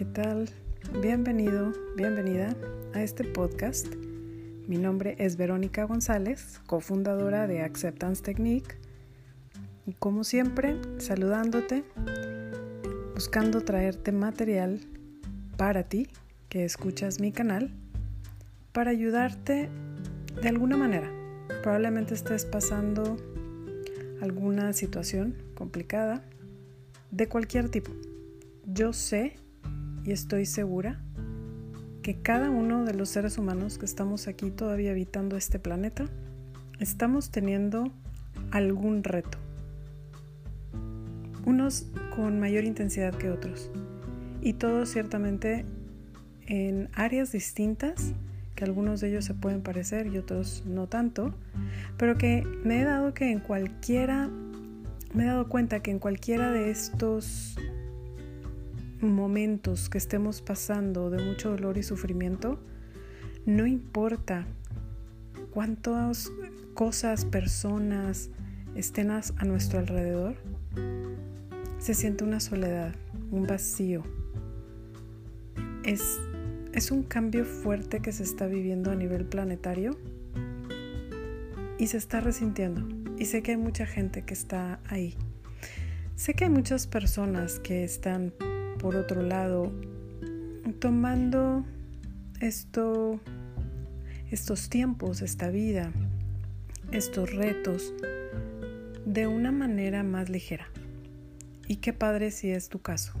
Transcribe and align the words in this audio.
¿qué 0.00 0.06
tal? 0.06 0.48
Bienvenido, 1.02 1.74
bienvenida 1.94 2.56
a 2.94 3.02
este 3.02 3.22
podcast. 3.22 3.86
Mi 4.66 4.78
nombre 4.78 5.14
es 5.18 5.36
Verónica 5.36 5.84
González, 5.84 6.58
cofundadora 6.66 7.46
de 7.46 7.60
Acceptance 7.60 8.22
Technique. 8.22 8.76
Y 9.84 9.92
como 9.92 10.24
siempre, 10.24 10.80
saludándote, 10.96 11.84
buscando 13.12 13.60
traerte 13.60 14.10
material 14.10 14.80
para 15.58 15.82
ti 15.82 16.08
que 16.48 16.64
escuchas 16.64 17.20
mi 17.20 17.30
canal, 17.30 17.70
para 18.72 18.92
ayudarte 18.92 19.68
de 20.40 20.48
alguna 20.48 20.78
manera. 20.78 21.12
Probablemente 21.62 22.14
estés 22.14 22.46
pasando 22.46 23.18
alguna 24.22 24.72
situación 24.72 25.36
complicada 25.54 26.24
de 27.10 27.28
cualquier 27.28 27.68
tipo. 27.68 27.92
Yo 28.64 28.94
sé 28.94 29.36
y 30.04 30.12
estoy 30.12 30.46
segura 30.46 31.00
que 32.02 32.16
cada 32.16 32.50
uno 32.50 32.84
de 32.84 32.94
los 32.94 33.10
seres 33.10 33.38
humanos 33.38 33.78
que 33.78 33.84
estamos 33.84 34.26
aquí 34.26 34.50
todavía 34.50 34.92
habitando 34.92 35.36
este 35.36 35.58
planeta, 35.58 36.06
estamos 36.78 37.30
teniendo 37.30 37.92
algún 38.50 39.04
reto. 39.04 39.38
Unos 41.44 41.86
con 42.14 42.40
mayor 42.40 42.64
intensidad 42.64 43.14
que 43.14 43.30
otros. 43.30 43.70
Y 44.40 44.54
todos 44.54 44.88
ciertamente 44.88 45.66
en 46.46 46.88
áreas 46.94 47.32
distintas, 47.32 48.12
que 48.54 48.64
algunos 48.64 49.00
de 49.00 49.08
ellos 49.10 49.24
se 49.24 49.34
pueden 49.34 49.62
parecer 49.62 50.06
y 50.06 50.18
otros 50.18 50.64
no 50.66 50.86
tanto, 50.86 51.34
pero 51.96 52.16
que 52.16 52.46
me 52.64 52.80
he 52.80 52.84
dado 52.84 53.14
que 53.14 53.30
en 53.30 53.40
cualquiera, 53.40 54.28
me 55.14 55.24
he 55.24 55.26
dado 55.26 55.48
cuenta 55.48 55.80
que 55.80 55.90
en 55.90 55.98
cualquiera 55.98 56.50
de 56.50 56.70
estos 56.70 57.56
momentos 59.00 59.88
que 59.88 59.98
estemos 59.98 60.42
pasando 60.42 61.10
de 61.10 61.22
mucho 61.22 61.50
dolor 61.50 61.78
y 61.78 61.82
sufrimiento, 61.82 62.58
no 63.46 63.66
importa 63.66 64.46
cuántas 65.52 66.30
cosas, 66.74 67.24
personas 67.24 68.30
estén 68.74 69.10
a 69.10 69.22
nuestro 69.44 69.78
alrededor, 69.78 70.36
se 71.78 71.94
siente 71.94 72.24
una 72.24 72.40
soledad, 72.40 72.94
un 73.30 73.46
vacío. 73.46 74.02
Es, 75.82 76.20
es 76.72 76.90
un 76.90 77.02
cambio 77.02 77.44
fuerte 77.44 78.00
que 78.00 78.12
se 78.12 78.22
está 78.22 78.46
viviendo 78.46 78.90
a 78.90 78.94
nivel 78.94 79.24
planetario 79.24 79.98
y 81.78 81.86
se 81.86 81.96
está 81.96 82.20
resintiendo. 82.20 82.86
Y 83.18 83.24
sé 83.24 83.42
que 83.42 83.52
hay 83.52 83.56
mucha 83.56 83.86
gente 83.86 84.22
que 84.22 84.34
está 84.34 84.80
ahí. 84.86 85.16
Sé 86.16 86.34
que 86.34 86.44
hay 86.44 86.50
muchas 86.50 86.86
personas 86.86 87.58
que 87.60 87.82
están 87.82 88.34
por 88.80 88.96
otro 88.96 89.22
lado, 89.22 89.70
tomando 90.78 91.66
esto, 92.40 93.20
estos 94.30 94.70
tiempos, 94.70 95.20
esta 95.20 95.50
vida, 95.50 95.92
estos 96.90 97.34
retos 97.34 97.92
de 99.04 99.26
una 99.26 99.52
manera 99.52 100.02
más 100.02 100.30
ligera. 100.30 100.66
Y 101.68 101.76
qué 101.76 101.92
padre 101.92 102.30
si 102.30 102.50
es 102.50 102.70
tu 102.70 102.80
caso. 102.80 103.12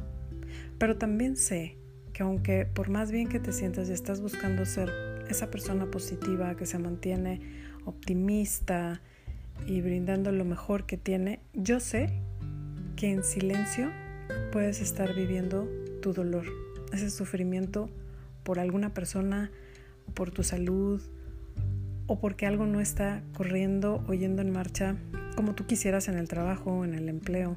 Pero 0.78 0.96
también 0.96 1.36
sé 1.36 1.76
que 2.14 2.22
aunque 2.22 2.64
por 2.64 2.88
más 2.88 3.10
bien 3.12 3.28
que 3.28 3.38
te 3.38 3.52
sientas 3.52 3.90
y 3.90 3.92
estás 3.92 4.22
buscando 4.22 4.64
ser 4.64 4.90
esa 5.28 5.50
persona 5.50 5.90
positiva 5.90 6.56
que 6.56 6.64
se 6.64 6.78
mantiene 6.78 7.40
optimista 7.84 9.02
y 9.66 9.82
brindando 9.82 10.32
lo 10.32 10.46
mejor 10.46 10.86
que 10.86 10.96
tiene, 10.96 11.40
yo 11.52 11.80
sé 11.80 12.10
que 12.96 13.12
en 13.12 13.22
silencio 13.22 13.90
puedes 14.52 14.80
estar 14.80 15.14
viviendo 15.14 15.68
tu 16.02 16.12
dolor, 16.12 16.44
ese 16.92 17.10
sufrimiento 17.10 17.90
por 18.42 18.58
alguna 18.58 18.94
persona, 18.94 19.50
por 20.14 20.30
tu 20.30 20.42
salud, 20.42 21.00
o 22.06 22.18
porque 22.18 22.46
algo 22.46 22.66
no 22.66 22.80
está 22.80 23.22
corriendo 23.36 24.04
o 24.08 24.14
yendo 24.14 24.42
en 24.42 24.50
marcha 24.50 24.96
como 25.36 25.54
tú 25.54 25.66
quisieras 25.66 26.08
en 26.08 26.18
el 26.18 26.26
trabajo, 26.26 26.84
en 26.84 26.94
el 26.94 27.08
empleo. 27.08 27.56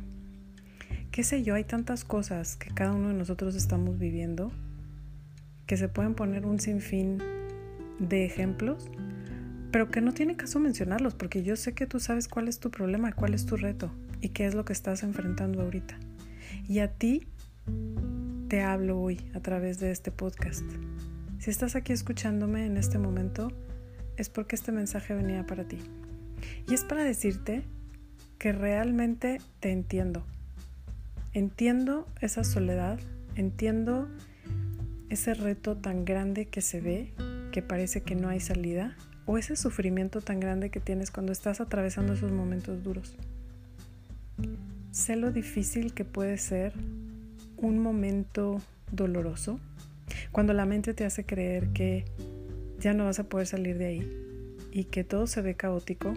Qué 1.12 1.24
sé 1.24 1.44
yo, 1.44 1.56
hay 1.56 1.64
tantas 1.64 2.04
cosas 2.04 2.56
que 2.56 2.70
cada 2.70 2.92
uno 2.92 3.08
de 3.08 3.16
nosotros 3.16 3.56
estamos 3.56 3.98
viviendo 3.98 4.52
que 5.66 5.76
se 5.76 5.88
pueden 5.88 6.14
poner 6.14 6.46
un 6.46 6.60
sinfín 6.60 7.18
de 8.00 8.26
ejemplos, 8.26 8.90
pero 9.72 9.90
que 9.90 10.02
no 10.02 10.14
tiene 10.14 10.36
caso 10.36 10.60
mencionarlos 10.60 11.16
porque 11.16 11.42
yo 11.42 11.56
sé 11.56 11.74
que 11.74 11.88
tú 11.88 12.00
sabes 12.00 12.28
cuál 12.28 12.48
es 12.48 12.60
tu 12.60 12.70
problema, 12.70 13.12
cuál 13.14 13.34
es 13.34 13.46
tu 13.46 13.58
reto 13.58 13.92
y 14.22 14.30
qué 14.30 14.46
es 14.46 14.54
lo 14.54 14.66
que 14.66 14.74
estás 14.74 15.02
enfrentando 15.04 15.62
ahorita. 15.62 15.98
Y 16.68 16.80
a 16.80 16.92
ti 16.92 17.28
te 18.48 18.62
hablo 18.62 19.00
hoy 19.00 19.20
a 19.34 19.40
través 19.40 19.80
de 19.80 19.92
este 19.92 20.12
podcast. 20.12 20.64
Si 21.40 21.50
estás 21.50 21.76
aquí 21.76 21.94
escuchándome 21.94 22.66
en 22.66 22.78
este 22.78 23.00
momento, 23.00 23.52
es 24.18 24.30
porque 24.30 24.56
este 24.56 24.72
mensaje 24.72 25.14
venía 25.14 25.46
para 25.46 25.66
ti. 25.66 25.80
Y 26.70 26.74
es 26.74 26.84
para 26.84 27.04
decirte 27.04 27.64
que 28.38 28.52
realmente 28.52 29.42
te 29.60 29.72
entiendo. 29.72 30.24
Entiendo 31.34 32.08
esa 32.22 32.44
soledad, 32.44 33.00
entiendo 33.36 34.08
ese 35.10 35.34
reto 35.34 35.78
tan 35.78 36.06
grande 36.06 36.48
que 36.48 36.62
se 36.62 36.82
ve, 36.82 37.14
que 37.52 37.62
parece 37.62 38.02
que 38.02 38.16
no 38.16 38.30
hay 38.30 38.40
salida, 38.40 38.96
o 39.26 39.38
ese 39.38 39.56
sufrimiento 39.56 40.22
tan 40.22 40.40
grande 40.40 40.70
que 40.70 40.80
tienes 40.80 41.12
cuando 41.12 41.32
estás 41.32 41.62
atravesando 41.62 42.14
esos 42.14 42.32
momentos 42.32 42.84
duros. 42.84 43.16
Sé 44.94 45.16
lo 45.16 45.32
difícil 45.32 45.96
que 45.96 46.06
puede 46.06 46.38
ser 46.38 46.72
un 47.58 47.80
momento 47.80 48.62
doloroso 48.92 49.60
cuando 50.32 50.54
la 50.54 50.68
mente 50.68 50.94
te 50.94 51.04
hace 51.04 51.26
creer 51.26 51.70
que 51.70 52.06
ya 52.78 52.94
no 52.94 53.06
vas 53.06 53.18
a 53.18 53.24
poder 53.24 53.48
salir 53.48 53.80
de 53.80 53.88
ahí 53.88 54.18
y 54.72 54.84
que 54.84 55.04
todo 55.04 55.26
se 55.26 55.42
ve 55.42 55.56
caótico 55.56 56.14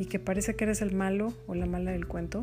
y 0.00 0.06
que 0.06 0.18
parece 0.18 0.56
que 0.56 0.64
eres 0.64 0.82
el 0.82 0.92
malo 0.92 1.32
o 1.46 1.54
la 1.54 1.66
mala 1.66 1.92
del 1.92 2.08
cuento 2.08 2.40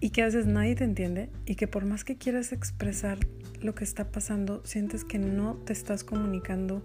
y 0.00 0.10
que 0.10 0.22
a 0.22 0.24
veces 0.24 0.46
nadie 0.46 0.74
te 0.74 0.82
entiende 0.82 1.30
y 1.46 1.54
que 1.54 1.68
por 1.68 1.84
más 1.84 2.02
que 2.02 2.16
quieras 2.16 2.50
expresar 2.52 3.18
lo 3.60 3.76
que 3.76 3.84
está 3.84 4.10
pasando, 4.10 4.62
sientes 4.64 5.04
que 5.04 5.20
no 5.20 5.54
te 5.64 5.72
estás 5.72 6.02
comunicando 6.02 6.82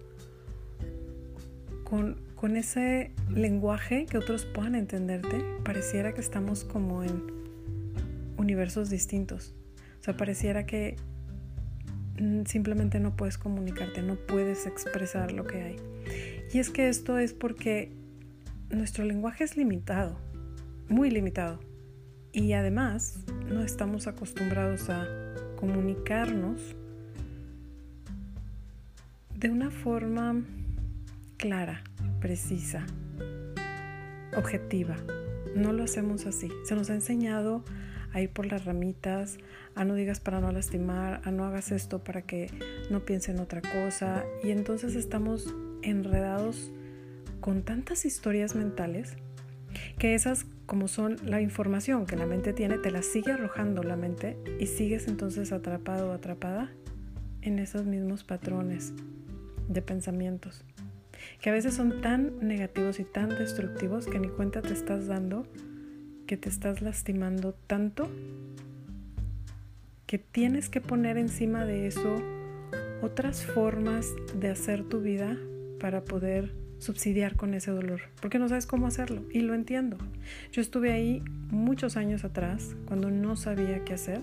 con 1.84 2.16
con 2.44 2.58
ese 2.58 3.12
lenguaje 3.30 4.06
que 4.06 4.18
otros 4.18 4.44
puedan 4.44 4.76
entenderte, 4.76 5.46
pareciera 5.64 6.14
que 6.14 6.20
estamos 6.20 6.66
como 6.66 7.02
en 7.02 7.24
universos 8.36 8.90
distintos. 8.90 9.56
O 10.02 10.04
sea, 10.04 10.18
pareciera 10.18 10.66
que 10.66 10.98
mm, 12.20 12.42
simplemente 12.44 13.00
no 13.00 13.16
puedes 13.16 13.38
comunicarte, 13.38 14.02
no 14.02 14.18
puedes 14.18 14.68
expresar 14.68 15.31
lo 15.31 15.48
que 15.48 15.62
hay. 15.62 15.76
Y 16.52 16.59
es 16.59 16.70
que 16.70 16.90
esto 16.90 17.18
es 17.18 17.34
porque 17.34 17.94
nuestro 18.70 19.06
lenguaje 19.06 19.46
es 19.46 19.56
limitado, 19.56 20.20
muy 20.90 21.12
limitado. 21.12 21.62
Y 22.34 22.52
además 22.52 23.20
no 23.48 23.64
estamos 23.64 24.06
acostumbrados 24.06 24.90
a 24.90 25.08
comunicarnos 25.56 26.75
de 29.34 29.50
una 29.50 29.72
forma 29.72 30.44
clara, 31.38 31.84
precisa, 32.24 32.86
objetiva. 34.38 34.96
No 35.56 35.74
lo 35.74 35.84
hacemos 35.84 36.26
así. 36.26 36.50
Se 36.64 36.74
nos 36.74 36.90
ha 36.90 36.94
enseñado 36.94 37.66
a 38.14 38.22
ir 38.22 38.30
por 38.30 38.46
las 38.46 38.64
ramitas, 38.64 39.40
a 39.76 39.84
no 39.84 39.94
digas 39.94 40.22
para 40.22 40.40
no 40.40 40.50
lastimar, 40.54 41.20
a 41.26 41.32
no 41.32 41.44
hagas 41.44 41.74
esto 41.74 42.02
para 42.02 42.22
que 42.22 42.50
no 42.90 43.02
piensen 43.02 43.42
otra 43.42 43.62
cosa. 43.62 44.24
Y 44.42 44.52
entonces 44.52 44.96
estamos 44.96 45.54
enredados 45.82 46.72
con 47.42 47.62
tantas 47.62 48.06
historias 48.06 48.56
mentales 48.56 49.18
que 50.00 50.16
esas 50.16 50.46
como 50.66 50.88
son 50.88 51.18
la 51.26 51.42
información 51.42 52.06
que 52.06 52.16
la 52.16 52.26
mente 52.26 52.54
tiene, 52.54 52.78
te 52.78 52.90
la 52.90 53.02
sigue 53.02 53.34
arrojando 53.34 53.84
la 53.84 53.98
mente 53.98 54.38
y 54.62 54.68
sigues 54.68 55.10
entonces 55.10 55.52
atrapado 55.52 56.12
o 56.12 56.14
atrapada 56.14 56.72
en 57.42 57.60
esos 57.60 57.86
mismos 57.86 58.24
patrones 58.24 58.94
de 59.68 59.81
pensamientos 59.81 60.64
que 61.42 61.50
a 61.50 61.54
veces 61.54 61.74
son 61.74 62.02
tan 62.02 62.48
negativos 62.48 63.00
y 63.00 63.04
tan 63.04 63.30
destructivos 63.30 64.06
que 64.08 64.20
ni 64.20 64.30
cuenta 64.30 64.62
te 64.62 64.74
estás 64.74 65.08
dando 65.08 65.46
que 66.28 66.38
te 66.38 66.50
estás 66.50 66.81
lastimando 66.81 67.54
tanto 67.68 68.10
que 70.06 70.20
tienes 70.20 70.70
que 70.70 70.81
poner 70.81 71.18
encima 71.18 71.66
de 71.66 71.88
eso 71.88 72.22
otras 73.02 73.44
formas 73.46 74.14
de 74.40 74.50
hacer 74.50 74.84
tu 74.84 75.02
vida 75.02 75.38
para 75.80 76.04
poder 76.04 76.54
subsidiar 76.78 77.36
con 77.36 77.54
ese 77.54 77.72
dolor, 77.72 78.02
porque 78.22 78.40
no 78.40 78.48
sabes 78.48 78.66
cómo 78.66 78.88
hacerlo 78.88 79.24
y 79.31 79.42
lo 79.42 79.54
entiendo. 79.54 79.98
Yo 80.52 80.62
estuve 80.62 80.92
ahí 80.92 81.24
muchos 81.50 81.98
años 81.98 82.24
atrás 82.24 82.76
cuando 82.86 83.10
no 83.10 83.36
sabía 83.36 83.84
qué 83.84 83.94
hacer 83.94 84.22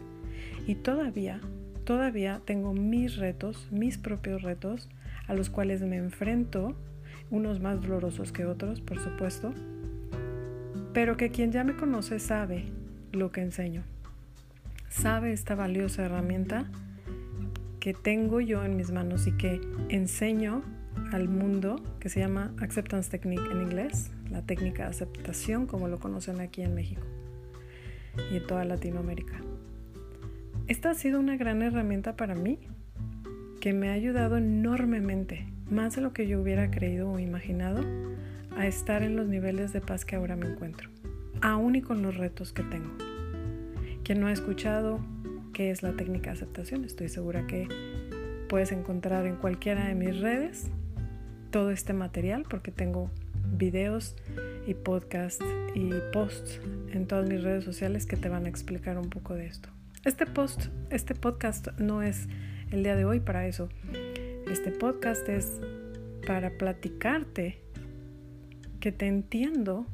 y 0.67 0.76
todavía, 0.76 1.41
todavía 1.85 2.41
tengo 2.44 2.73
mis 2.73 3.17
retos, 3.17 3.69
mis 3.70 3.99
propios 3.99 4.43
retos 4.43 4.88
a 5.26 5.35
los 5.35 5.50
cuales 5.50 5.82
me 5.82 5.96
enfrento 5.96 6.76
unos 7.31 7.61
más 7.61 7.81
dolorosos 7.81 8.32
que 8.32 8.44
otros, 8.44 8.81
por 8.81 8.99
supuesto, 8.99 9.53
pero 10.93 11.17
que 11.17 11.31
quien 11.31 11.53
ya 11.53 11.65
me 11.65 11.77
conoce 11.77 12.19
sabe 12.19 12.65
lo 13.12 13.31
que 13.32 13.41
enseño, 13.41 13.82
sabe 14.88 15.32
esta 15.32 15.55
valiosa 15.55 16.05
herramienta 16.05 16.67
que 17.79 17.94
tengo 17.94 18.41
yo 18.41 18.65
en 18.65 18.77
mis 18.77 18.91
manos 18.91 19.27
y 19.27 19.32
que 19.32 19.61
enseño 19.88 20.62
al 21.12 21.29
mundo, 21.29 21.82
que 21.99 22.09
se 22.09 22.21
llama 22.21 22.53
Acceptance 22.61 23.11
Technique 23.11 23.50
en 23.50 23.62
inglés, 23.62 24.11
la 24.31 24.43
técnica 24.43 24.85
de 24.85 24.91
aceptación 24.91 25.67
como 25.67 25.88
lo 25.88 25.99
conocen 25.99 26.41
aquí 26.41 26.62
en 26.62 26.75
México 26.75 27.03
y 28.31 28.37
en 28.37 28.47
toda 28.47 28.65
Latinoamérica. 28.65 29.41
Esta 30.67 30.91
ha 30.91 30.94
sido 30.94 31.19
una 31.19 31.37
gran 31.37 31.62
herramienta 31.62 32.17
para 32.17 32.35
mí 32.35 32.59
que 33.61 33.73
me 33.73 33.91
ha 33.91 33.93
ayudado 33.93 34.37
enormemente, 34.37 35.47
más 35.70 35.96
de 35.96 36.02
lo 36.02 36.12
que 36.12 36.26
yo 36.26 36.40
hubiera 36.40 36.70
creído 36.70 37.11
o 37.11 37.19
imaginado, 37.19 37.84
a 38.56 38.67
estar 38.67 39.02
en 39.02 39.17
los 39.17 39.28
niveles 39.28 39.72
de 39.72 39.81
paz 39.81 40.05
que 40.05 40.17
ahora 40.17 40.37
me 40.37 40.46
encuentro, 40.46 40.90
aún 41.40 41.76
y 41.76 41.82
con 41.82 42.02
los 42.02 42.17
retos 42.17 42.52
que 42.52 42.62
tengo. 42.62 42.90
Quien 44.02 44.20
no 44.20 44.26
ha 44.26 44.32
escuchado 44.32 45.00
qué 45.52 45.70
es 45.70 45.82
la 45.82 45.93
técnica 45.93 46.31
de 46.31 46.37
aceptación, 46.37 46.84
estoy 46.84 47.08
segura 47.08 47.46
que 47.46 47.69
puedes 48.49 48.72
encontrar 48.72 49.26
en 49.26 49.37
cualquiera 49.37 49.87
de 49.87 49.94
mis 49.94 50.19
redes 50.19 50.69
todo 51.50 51.70
este 51.70 51.93
material 51.93 52.44
porque 52.49 52.72
tengo 52.72 53.11
videos 53.56 54.17
y 54.67 54.75
podcasts 54.75 55.44
y 55.75 55.90
posts 56.12 56.61
en 56.93 57.06
todas 57.06 57.28
mis 57.28 57.43
redes 57.43 57.64
sociales 57.64 58.06
que 58.06 58.17
te 58.17 58.28
van 58.28 58.46
a 58.46 58.49
explicar 58.49 58.99
un 58.99 59.11
poco 59.11 59.34
de 59.34 59.46
esto. 59.46 59.69
Este 60.05 60.26
post, 60.26 60.67
este 60.90 61.14
podcast 61.14 61.69
no 61.78 62.02
es 62.02 62.26
el 62.70 62.82
día 62.82 62.96
de 62.96 63.05
hoy 63.05 63.20
para 63.20 63.46
eso. 63.46 63.69
Este 64.50 64.73
podcast 64.73 65.29
es 65.29 65.61
para 66.26 66.50
platicarte 66.58 67.61
que 68.81 68.91
te 68.91 69.06
entiendo 69.06 69.87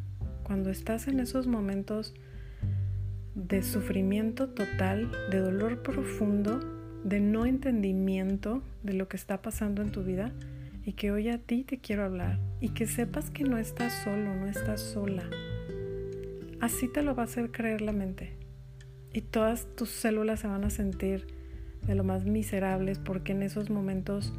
cuando 0.45 0.71
estás 0.71 1.09
en 1.09 1.21
esos 1.21 1.47
momentos 1.47 2.15
de 3.35 3.63
sufrimiento 3.63 4.49
total, 4.49 5.13
de 5.31 5.41
dolor 5.41 5.83
profundo, 5.83 6.59
de 7.05 7.21
no 7.21 7.45
entendimiento 7.45 8.63
de 8.83 8.95
lo 8.95 9.09
que 9.09 9.19
está 9.19 9.43
pasando 9.43 9.83
en 9.83 9.93
tu 9.93 10.03
vida 10.03 10.33
y 10.87 10.95
que 10.95 11.13
hoy 11.13 11.29
a 11.29 11.37
ti 11.37 11.63
te 11.63 11.77
quiero 11.77 12.05
hablar 12.05 12.39
y 12.59 12.71
que 12.71 12.87
sepas 12.87 13.29
que 13.29 13.45
no 13.45 13.59
estás 13.59 13.93
solo, 14.05 14.35
no 14.35 14.47
estás 14.47 14.81
sola. 14.81 15.29
Así 16.63 16.89
te 16.89 17.03
lo 17.03 17.15
va 17.15 17.25
a 17.25 17.27
hacer 17.27 17.53
creer 17.53 17.83
la 17.83 17.93
mente 17.93 18.33
y 19.13 19.21
todas 19.21 19.67
tus 19.77 19.91
células 19.91 20.41
se 20.41 20.47
van 20.47 20.65
a 20.65 20.71
sentir 20.71 21.36
de 21.87 21.95
lo 21.95 22.05
más 22.05 22.25
miserables 22.25 22.99
porque 22.99 23.33
en 23.33 23.43
esos 23.43 23.71
momentos 23.71 24.33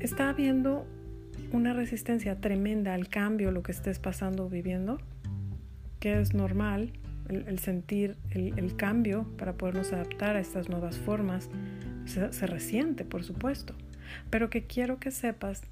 está 0.00 0.28
habiendo 0.28 0.86
una 1.52 1.72
resistencia 1.72 2.40
tremenda 2.40 2.94
al 2.94 3.08
cambio, 3.08 3.50
lo 3.50 3.62
que 3.62 3.72
estés 3.72 3.98
pasando 3.98 4.46
o 4.46 4.48
viviendo, 4.48 4.98
que 6.00 6.20
es 6.20 6.34
normal 6.34 6.92
el, 7.28 7.58
sentir 7.58 8.16
el, 8.30 8.76
cambio 8.76 9.26
para 9.36 9.54
podernos 9.54 9.92
adaptar 9.92 10.36
a 10.36 10.40
estas 10.40 10.68
nuevas 10.68 10.98
formas, 10.98 11.50
se, 12.06 12.32
se 12.32 12.46
resiente, 12.46 13.04
por 13.04 13.24
supuesto, 13.24 13.74
pero 14.30 14.50
que 14.50 14.64
quiero 14.64 14.98
que 14.98 15.10
sepas 15.10 15.62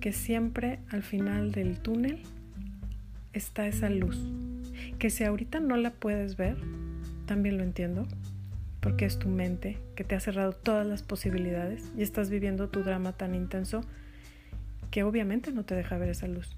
que 0.00 0.12
siempre 0.12 0.78
al 0.90 1.02
final 1.02 1.52
del 1.52 1.78
túnel 1.80 2.22
está 3.32 3.66
esa 3.66 3.90
luz, 3.90 4.18
que 4.98 5.10
si 5.10 5.24
ahorita 5.24 5.60
no 5.60 5.76
la 5.76 5.90
puedes 5.90 6.36
ver, 6.36 6.56
también 7.26 7.58
lo 7.58 7.64
entiendo, 7.64 8.06
porque 8.80 9.04
es 9.04 9.18
tu 9.18 9.28
mente 9.28 9.78
que 9.96 10.04
te 10.04 10.14
ha 10.14 10.20
cerrado 10.20 10.52
todas 10.52 10.86
las 10.86 11.02
posibilidades 11.02 11.90
y 11.96 12.02
estás 12.02 12.30
viviendo 12.30 12.68
tu 12.68 12.82
drama 12.82 13.12
tan 13.12 13.34
intenso 13.34 13.82
que 14.90 15.02
obviamente 15.02 15.52
no 15.52 15.64
te 15.64 15.74
deja 15.74 15.98
ver 15.98 16.10
esa 16.10 16.28
luz. 16.28 16.56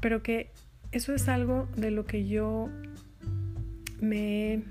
Pero 0.00 0.22
que 0.22 0.50
eso 0.92 1.14
es 1.14 1.28
algo 1.28 1.68
de 1.76 1.90
lo 1.90 2.06
que 2.06 2.26
yo 2.26 2.68
me 4.00 4.54
he 4.54 4.64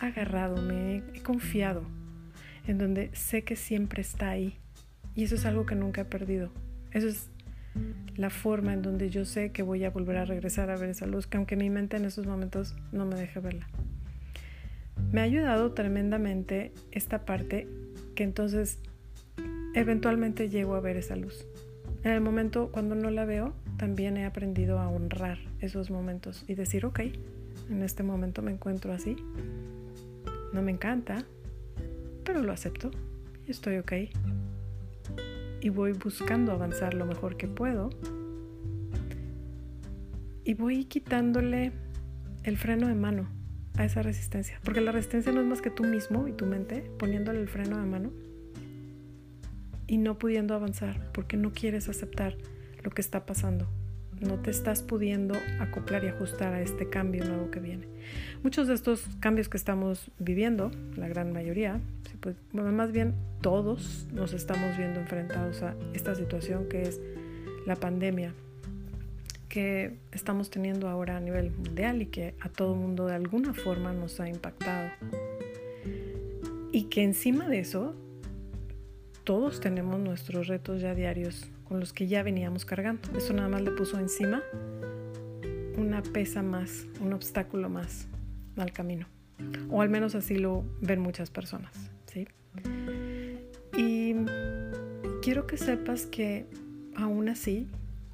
agarrado, 0.00 0.60
me 0.62 0.98
he 1.14 1.22
confiado, 1.22 1.82
en 2.66 2.78
donde 2.78 3.10
sé 3.14 3.42
que 3.42 3.56
siempre 3.56 4.02
está 4.02 4.30
ahí. 4.30 4.58
Y 5.14 5.24
eso 5.24 5.34
es 5.34 5.44
algo 5.46 5.66
que 5.66 5.74
nunca 5.74 6.02
he 6.02 6.04
perdido. 6.04 6.50
Eso 6.92 7.08
es 7.08 7.30
la 8.16 8.30
forma 8.30 8.72
en 8.72 8.82
donde 8.82 9.10
yo 9.10 9.24
sé 9.24 9.50
que 9.50 9.62
voy 9.62 9.84
a 9.84 9.90
volver 9.90 10.16
a 10.18 10.24
regresar 10.24 10.70
a 10.70 10.76
ver 10.76 10.90
esa 10.90 11.06
luz, 11.06 11.26
que 11.26 11.36
aunque 11.36 11.56
mi 11.56 11.70
mente 11.70 11.96
en 11.96 12.04
esos 12.04 12.26
momentos 12.26 12.74
no 12.92 13.06
me 13.06 13.16
deje 13.16 13.40
verla. 13.40 13.66
Me 15.12 15.20
ha 15.20 15.24
ayudado 15.24 15.72
tremendamente 15.72 16.72
esta 16.92 17.24
parte 17.24 17.66
que 18.14 18.22
entonces 18.22 18.78
eventualmente 19.74 20.48
llego 20.48 20.76
a 20.76 20.80
ver 20.80 20.96
esa 20.96 21.16
luz. 21.16 21.46
En 22.04 22.12
el 22.12 22.20
momento 22.20 22.70
cuando 22.70 22.94
no 22.94 23.10
la 23.10 23.24
veo, 23.24 23.52
también 23.76 24.16
he 24.16 24.24
aprendido 24.24 24.78
a 24.78 24.88
honrar 24.88 25.38
esos 25.58 25.90
momentos 25.90 26.44
y 26.46 26.54
decir, 26.54 26.86
ok, 26.86 27.00
en 27.70 27.82
este 27.82 28.04
momento 28.04 28.40
me 28.40 28.52
encuentro 28.52 28.92
así. 28.92 29.16
No 30.52 30.62
me 30.62 30.70
encanta, 30.70 31.24
pero 32.24 32.42
lo 32.42 32.52
acepto 32.52 32.92
y 33.48 33.50
estoy 33.50 33.78
ok. 33.78 33.92
Y 35.60 35.70
voy 35.70 35.92
buscando 35.92 36.52
avanzar 36.52 36.94
lo 36.94 37.04
mejor 37.04 37.36
que 37.36 37.48
puedo. 37.48 37.90
Y 40.44 40.54
voy 40.54 40.84
quitándole 40.84 41.72
el 42.44 42.56
freno 42.56 42.86
de 42.86 42.94
mano 42.94 43.39
a 43.76 43.84
esa 43.84 44.02
resistencia. 44.02 44.60
Porque 44.64 44.80
la 44.80 44.92
resistencia 44.92 45.32
no 45.32 45.40
es 45.40 45.46
más 45.46 45.62
que 45.62 45.70
tú 45.70 45.84
mismo 45.84 46.28
y 46.28 46.32
tu 46.32 46.46
mente 46.46 46.90
poniéndole 46.98 47.40
el 47.40 47.48
freno 47.48 47.78
de 47.78 47.86
mano 47.86 48.10
y 49.86 49.98
no 49.98 50.18
pudiendo 50.18 50.54
avanzar 50.54 51.10
porque 51.12 51.36
no 51.36 51.52
quieres 51.52 51.88
aceptar 51.88 52.36
lo 52.82 52.90
que 52.90 53.00
está 53.00 53.26
pasando. 53.26 53.68
No 54.20 54.38
te 54.38 54.50
estás 54.50 54.82
pudiendo 54.82 55.34
acoplar 55.60 56.04
y 56.04 56.08
ajustar 56.08 56.52
a 56.52 56.60
este 56.60 56.90
cambio 56.90 57.24
nuevo 57.24 57.50
que 57.50 57.58
viene. 57.58 57.86
Muchos 58.42 58.68
de 58.68 58.74
estos 58.74 59.02
cambios 59.18 59.48
que 59.48 59.56
estamos 59.56 60.10
viviendo, 60.18 60.70
la 60.96 61.08
gran 61.08 61.32
mayoría, 61.32 61.80
pues, 62.20 62.36
más 62.52 62.92
bien 62.92 63.14
todos 63.40 64.06
nos 64.12 64.34
estamos 64.34 64.76
viendo 64.76 65.00
enfrentados 65.00 65.62
a 65.62 65.74
esta 65.94 66.14
situación 66.14 66.68
que 66.68 66.82
es 66.82 67.00
la 67.66 67.76
pandemia 67.76 68.34
que 69.50 69.98
estamos 70.12 70.48
teniendo 70.48 70.88
ahora 70.88 71.16
a 71.16 71.20
nivel 71.20 71.50
mundial 71.50 72.00
y 72.00 72.06
que 72.06 72.34
a 72.40 72.48
todo 72.48 72.74
mundo 72.74 73.06
de 73.06 73.16
alguna 73.16 73.52
forma 73.52 73.92
nos 73.92 74.20
ha 74.20 74.28
impactado. 74.28 74.90
Y 76.72 76.84
que 76.84 77.02
encima 77.02 77.48
de 77.48 77.58
eso 77.58 77.94
todos 79.24 79.60
tenemos 79.60 79.98
nuestros 79.98 80.46
retos 80.46 80.80
ya 80.80 80.94
diarios 80.94 81.50
con 81.64 81.80
los 81.80 81.92
que 81.92 82.06
ya 82.06 82.22
veníamos 82.22 82.64
cargando. 82.64 83.02
Eso 83.18 83.34
nada 83.34 83.48
más 83.48 83.60
le 83.62 83.72
puso 83.72 83.98
encima 83.98 84.42
una 85.76 86.02
pesa 86.02 86.42
más, 86.42 86.86
un 87.00 87.12
obstáculo 87.12 87.68
más 87.68 88.06
al 88.56 88.72
camino. 88.72 89.06
O 89.68 89.82
al 89.82 89.88
menos 89.88 90.14
así 90.14 90.36
lo 90.36 90.64
ven 90.80 91.00
muchas 91.00 91.30
personas. 91.30 91.72
¿sí? 92.06 92.28
Y 93.76 94.14
quiero 95.22 95.46
que 95.46 95.56
sepas 95.56 96.06
que 96.06 96.46
aún 96.94 97.28
así, 97.28 97.66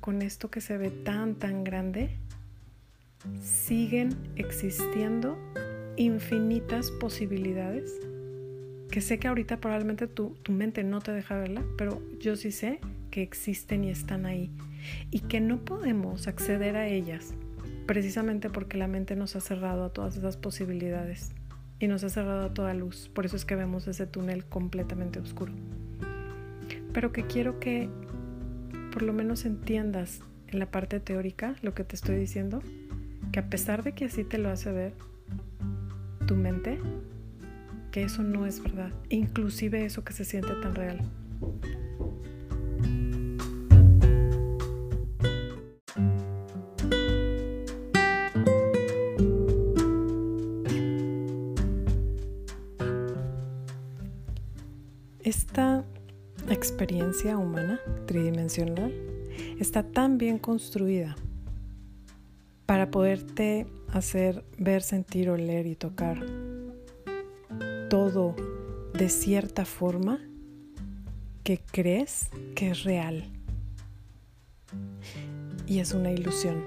con 0.06 0.22
esto 0.22 0.52
que 0.52 0.60
se 0.60 0.78
ve 0.78 0.90
tan, 0.90 1.34
tan 1.34 1.64
grande, 1.64 2.10
siguen 3.42 4.16
existiendo 4.36 5.36
infinitas 5.96 6.92
posibilidades 6.92 7.92
que 8.88 9.00
sé 9.00 9.18
que 9.18 9.26
ahorita 9.26 9.56
probablemente 9.56 10.06
tu, 10.06 10.36
tu 10.44 10.52
mente 10.52 10.84
no 10.84 11.00
te 11.00 11.10
deja 11.10 11.36
verla, 11.36 11.64
pero 11.76 12.00
yo 12.20 12.36
sí 12.36 12.52
sé 12.52 12.78
que 13.10 13.22
existen 13.22 13.82
y 13.82 13.90
están 13.90 14.26
ahí 14.26 14.48
y 15.10 15.22
que 15.22 15.40
no 15.40 15.64
podemos 15.64 16.28
acceder 16.28 16.76
a 16.76 16.86
ellas 16.86 17.34
precisamente 17.88 18.48
porque 18.48 18.78
la 18.78 18.86
mente 18.86 19.16
nos 19.16 19.34
ha 19.34 19.40
cerrado 19.40 19.86
a 19.86 19.92
todas 19.92 20.16
esas 20.16 20.36
posibilidades 20.36 21.32
y 21.80 21.88
nos 21.88 22.04
ha 22.04 22.10
cerrado 22.10 22.46
a 22.46 22.54
toda 22.54 22.74
luz. 22.74 23.10
Por 23.12 23.26
eso 23.26 23.34
es 23.34 23.44
que 23.44 23.56
vemos 23.56 23.88
ese 23.88 24.06
túnel 24.06 24.44
completamente 24.44 25.18
oscuro. 25.18 25.52
Pero 26.92 27.10
que 27.10 27.26
quiero 27.26 27.58
que 27.58 27.90
por 28.96 29.02
lo 29.02 29.12
menos 29.12 29.44
entiendas 29.44 30.22
en 30.48 30.58
la 30.58 30.70
parte 30.70 31.00
teórica 31.00 31.54
lo 31.60 31.74
que 31.74 31.84
te 31.84 31.94
estoy 31.94 32.16
diciendo, 32.16 32.62
que 33.30 33.40
a 33.40 33.50
pesar 33.50 33.82
de 33.82 33.92
que 33.92 34.06
así 34.06 34.24
te 34.24 34.38
lo 34.38 34.48
hace 34.48 34.72
ver, 34.72 34.94
tu 36.26 36.34
mente 36.34 36.78
eso 37.96 38.22
no 38.22 38.46
es 38.46 38.62
verdad, 38.62 38.90
inclusive 39.08 39.84
eso 39.84 40.04
que 40.04 40.12
se 40.12 40.24
siente 40.24 40.52
tan 40.62 40.74
real. 40.74 41.00
Esta 55.22 55.84
experiencia 56.56 57.36
humana 57.36 57.80
tridimensional 58.06 58.92
está 59.60 59.82
tan 59.82 60.16
bien 60.16 60.38
construida 60.38 61.14
para 62.64 62.90
poderte 62.90 63.66
hacer 63.92 64.42
ver, 64.58 64.82
sentir, 64.82 65.28
oler 65.28 65.66
y 65.66 65.76
tocar 65.76 66.18
todo 67.90 68.34
de 68.94 69.08
cierta 69.10 69.66
forma 69.66 70.18
que 71.44 71.60
crees 71.70 72.30
que 72.54 72.70
es 72.70 72.84
real. 72.84 73.24
Y 75.66 75.80
es 75.80 75.92
una 75.92 76.10
ilusión, 76.10 76.64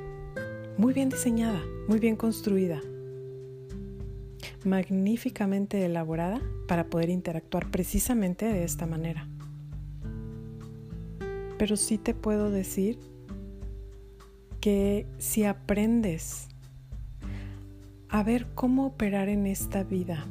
muy 0.78 0.94
bien 0.94 1.10
diseñada, 1.10 1.62
muy 1.88 2.00
bien 2.00 2.16
construida. 2.16 2.80
magníficamente 4.66 5.86
elaborada 5.86 6.42
para 6.68 6.90
poder 6.90 7.10
interactuar 7.10 7.72
precisamente 7.72 8.46
de 8.46 8.66
esta 8.66 8.86
manera. 8.86 9.29
Pero 11.60 11.78
sí 11.78 12.00
te 12.00 12.16
puedo 12.16 12.50
decir 12.50 12.98
que 14.60 15.06
si 15.20 15.44
aprendes 15.44 16.48
a 18.10 18.24
ver 18.24 18.48
cómo 18.56 18.88
operar 18.88 19.30
en 19.30 19.46
esta 19.46 19.84
vida 19.84 20.26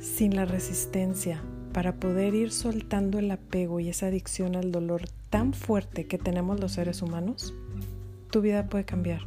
sin 0.00 0.34
la 0.34 0.44
resistencia 0.44 1.40
para 1.72 2.00
poder 2.00 2.34
ir 2.34 2.50
soltando 2.50 3.18
el 3.18 3.30
apego 3.30 3.78
y 3.78 3.88
esa 3.88 4.06
adicción 4.06 4.56
al 4.56 4.72
dolor 4.72 5.02
tan 5.30 5.52
fuerte 5.52 6.06
que 6.06 6.18
tenemos 6.18 6.58
los 6.58 6.72
seres 6.72 7.02
humanos, 7.02 7.54
tu 8.30 8.40
vida 8.40 8.68
puede 8.68 8.84
cambiar 8.84 9.20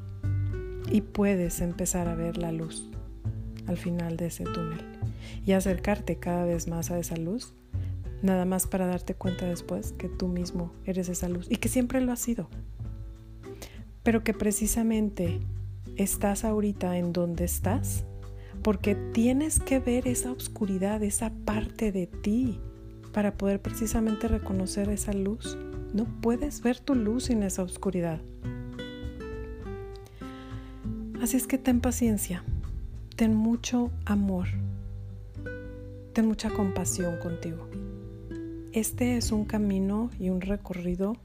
y 0.92 1.02
puedes 1.02 1.62
empezar 1.62 2.08
a 2.08 2.16
ver 2.16 2.38
la 2.38 2.52
luz 2.52 2.90
al 3.68 3.78
final 3.78 4.18
de 4.18 4.28
ese 4.28 4.44
túnel 4.44 4.84
y 5.46 5.54
acercarte 5.54 6.18
cada 6.18 6.46
vez 6.46 6.68
más 6.68 6.92
a 6.92 7.00
esa 7.00 7.16
luz, 7.16 7.54
nada 8.22 8.46
más 8.46 8.68
para 8.68 8.88
darte 8.88 9.16
cuenta 9.16 9.46
después 9.46 9.94
que 9.94 10.10
tú 10.10 10.28
mismo 10.28 10.72
eres 10.86 11.10
esa 11.10 11.30
luz 11.30 11.48
y 11.50 11.58
que 11.58 11.70
siempre 11.70 12.02
lo 12.02 12.12
has 12.12 12.20
sido, 12.20 12.50
pero 14.04 14.24
que 14.24 14.34
precisamente 14.34 15.40
estás 15.98 16.44
ahorita 16.44 16.98
en 16.98 17.14
donde 17.14 17.46
estás 17.46 18.06
porque 18.64 18.96
tienes 18.96 19.60
que 19.60 19.80
ver 19.80 20.08
esa 20.08 20.32
oscuridad, 20.32 21.02
esa 21.04 21.32
parte 21.46 21.92
de 21.92 22.08
ti 22.08 22.60
para 23.12 23.34
poder 23.36 23.62
precisamente 23.62 24.28
reconocer 24.28 24.90
esa 24.90 25.14
luz. 25.14 25.58
No 25.94 26.06
puedes 26.22 26.62
ver 26.62 26.80
tu 26.80 26.96
luz 26.96 27.26
sin 27.26 27.44
esa 27.44 27.64
oscuridad. 27.64 28.22
Así 31.22 31.38
es 31.38 31.48
que 31.48 31.58
ten 31.58 31.82
paciencia, 31.82 32.44
ten 33.16 33.36
mucho 33.36 33.92
amor, 34.06 34.48
ten 36.14 36.26
mucha 36.28 36.50
compasión 36.50 37.18
contigo. 37.20 37.68
Este 38.74 39.18
es 39.18 39.34
un 39.34 39.44
camino 39.44 40.10
y 40.18 40.30
un 40.30 40.40
recorrido 40.40 41.18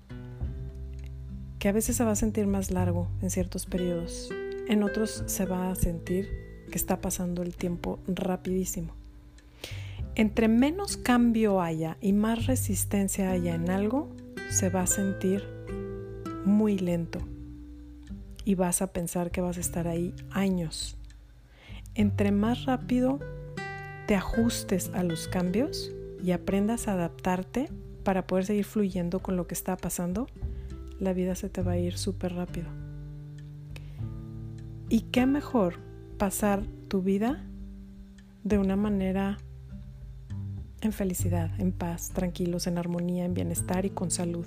que 1.60 1.68
a 1.68 1.72
veces 1.72 1.94
se 1.94 2.02
va 2.02 2.10
a 2.10 2.16
sentir 2.16 2.48
más 2.48 2.72
largo 2.72 3.06
en 3.22 3.30
ciertos 3.30 3.66
periodos, 3.66 4.30
en 4.66 4.82
otros 4.82 5.22
se 5.26 5.46
va 5.46 5.70
a 5.70 5.76
sentir 5.76 6.28
que 6.68 6.76
está 6.76 7.00
pasando 7.00 7.44
el 7.44 7.54
tiempo 7.54 8.00
rapidísimo. 8.08 8.94
Entre 10.16 10.48
menos 10.48 10.96
cambio 10.96 11.62
haya 11.62 11.98
y 12.00 12.14
más 12.14 12.46
resistencia 12.46 13.30
haya 13.30 13.54
en 13.54 13.70
algo, 13.70 14.08
se 14.50 14.68
va 14.68 14.82
a 14.82 14.88
sentir 14.88 15.44
muy 16.44 16.76
lento 16.78 17.20
y 18.44 18.56
vas 18.56 18.82
a 18.82 18.88
pensar 18.88 19.30
que 19.30 19.40
vas 19.40 19.56
a 19.56 19.60
estar 19.60 19.86
ahí 19.86 20.12
años. 20.32 20.98
Entre 21.94 22.32
más 22.32 22.64
rápido 22.64 23.20
te 24.08 24.16
ajustes 24.16 24.90
a 24.94 25.04
los 25.04 25.28
cambios 25.28 25.92
y 26.22 26.32
aprendas 26.32 26.88
a 26.88 26.92
adaptarte 26.92 27.68
para 28.04 28.26
poder 28.26 28.46
seguir 28.46 28.64
fluyendo 28.64 29.20
con 29.20 29.36
lo 29.36 29.46
que 29.46 29.54
está 29.54 29.76
pasando, 29.76 30.26
la 30.98 31.12
vida 31.12 31.34
se 31.34 31.48
te 31.48 31.62
va 31.62 31.72
a 31.72 31.78
ir 31.78 31.98
súper 31.98 32.34
rápido. 32.34 32.68
¿Y 34.88 35.00
qué 35.02 35.26
mejor 35.26 35.78
pasar 36.18 36.62
tu 36.88 37.02
vida 37.02 37.44
de 38.44 38.58
una 38.58 38.76
manera 38.76 39.38
en 40.80 40.92
felicidad, 40.92 41.50
en 41.60 41.72
paz, 41.72 42.10
tranquilos, 42.10 42.66
en 42.66 42.78
armonía, 42.78 43.24
en 43.24 43.34
bienestar 43.34 43.84
y 43.84 43.90
con 43.90 44.10
salud? 44.10 44.46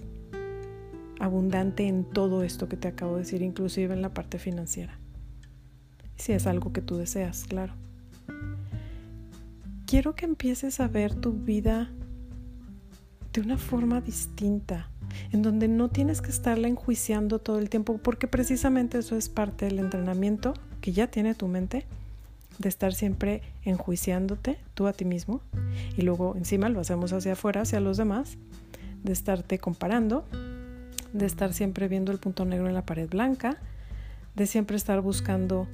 abundante 1.19 1.85
en 1.87 2.05
todo 2.05 2.43
esto 2.43 2.67
que 2.67 2.77
te 2.77 2.87
acabo 2.87 3.13
de 3.13 3.19
decir, 3.19 3.41
inclusive 3.41 3.93
en 3.93 4.01
la 4.01 4.13
parte 4.13 4.39
financiera. 4.39 4.97
Si 6.15 6.31
es 6.31 6.47
algo 6.47 6.73
que 6.73 6.81
tú 6.81 6.97
deseas, 6.97 7.43
claro. 7.43 7.73
Quiero 9.89 10.13
que 10.13 10.25
empieces 10.25 10.79
a 10.81 10.87
ver 10.87 11.15
tu 11.15 11.31
vida 11.33 11.89
de 13.33 13.41
una 13.41 13.57
forma 13.57 14.01
distinta, 14.01 14.87
en 15.31 15.41
donde 15.41 15.67
no 15.67 15.89
tienes 15.89 16.21
que 16.21 16.29
estarla 16.29 16.67
enjuiciando 16.67 17.39
todo 17.39 17.57
el 17.57 17.71
tiempo, 17.71 17.97
porque 17.97 18.27
precisamente 18.27 18.99
eso 18.99 19.17
es 19.17 19.29
parte 19.29 19.65
del 19.65 19.79
entrenamiento 19.79 20.53
que 20.79 20.91
ya 20.91 21.07
tiene 21.07 21.33
tu 21.33 21.47
mente, 21.47 21.87
de 22.59 22.69
estar 22.69 22.93
siempre 22.93 23.41
enjuiciándote 23.63 24.59
tú 24.75 24.85
a 24.85 24.93
ti 24.93 25.05
mismo, 25.05 25.41
y 25.97 26.03
luego 26.03 26.35
encima 26.35 26.69
lo 26.69 26.81
hacemos 26.81 27.11
hacia 27.11 27.33
afuera, 27.33 27.61
hacia 27.61 27.79
los 27.79 27.97
demás, 27.97 28.37
de 29.03 29.11
estarte 29.11 29.57
comparando, 29.57 30.23
de 31.13 31.25
estar 31.25 31.51
siempre 31.51 31.87
viendo 31.87 32.11
el 32.11 32.19
punto 32.19 32.45
negro 32.45 32.67
en 32.67 32.75
la 32.75 32.85
pared 32.85 33.09
blanca, 33.09 33.57
de 34.35 34.45
siempre 34.45 34.77
estar 34.77 35.01
buscando 35.01 35.67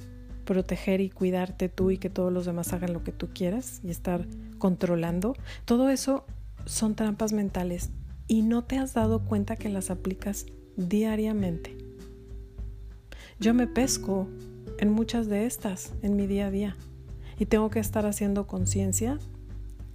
proteger 0.46 1.02
y 1.02 1.10
cuidarte 1.10 1.68
tú 1.68 1.90
y 1.90 1.98
que 1.98 2.08
todos 2.08 2.32
los 2.32 2.46
demás 2.46 2.72
hagan 2.72 2.94
lo 2.94 3.04
que 3.04 3.12
tú 3.12 3.28
quieras 3.34 3.80
y 3.84 3.90
estar 3.90 4.26
controlando. 4.58 5.36
Todo 5.66 5.90
eso 5.90 6.24
son 6.64 6.94
trampas 6.94 7.34
mentales 7.34 7.90
y 8.26 8.40
no 8.40 8.64
te 8.64 8.78
has 8.78 8.94
dado 8.94 9.24
cuenta 9.24 9.56
que 9.56 9.68
las 9.68 9.90
aplicas 9.90 10.46
diariamente. 10.76 11.76
Yo 13.38 13.52
me 13.52 13.66
pesco 13.66 14.28
en 14.78 14.90
muchas 14.90 15.26
de 15.26 15.44
estas 15.44 15.92
en 16.02 16.16
mi 16.16 16.26
día 16.26 16.46
a 16.46 16.50
día 16.50 16.76
y 17.38 17.46
tengo 17.46 17.68
que 17.68 17.80
estar 17.80 18.06
haciendo 18.06 18.46
conciencia 18.46 19.18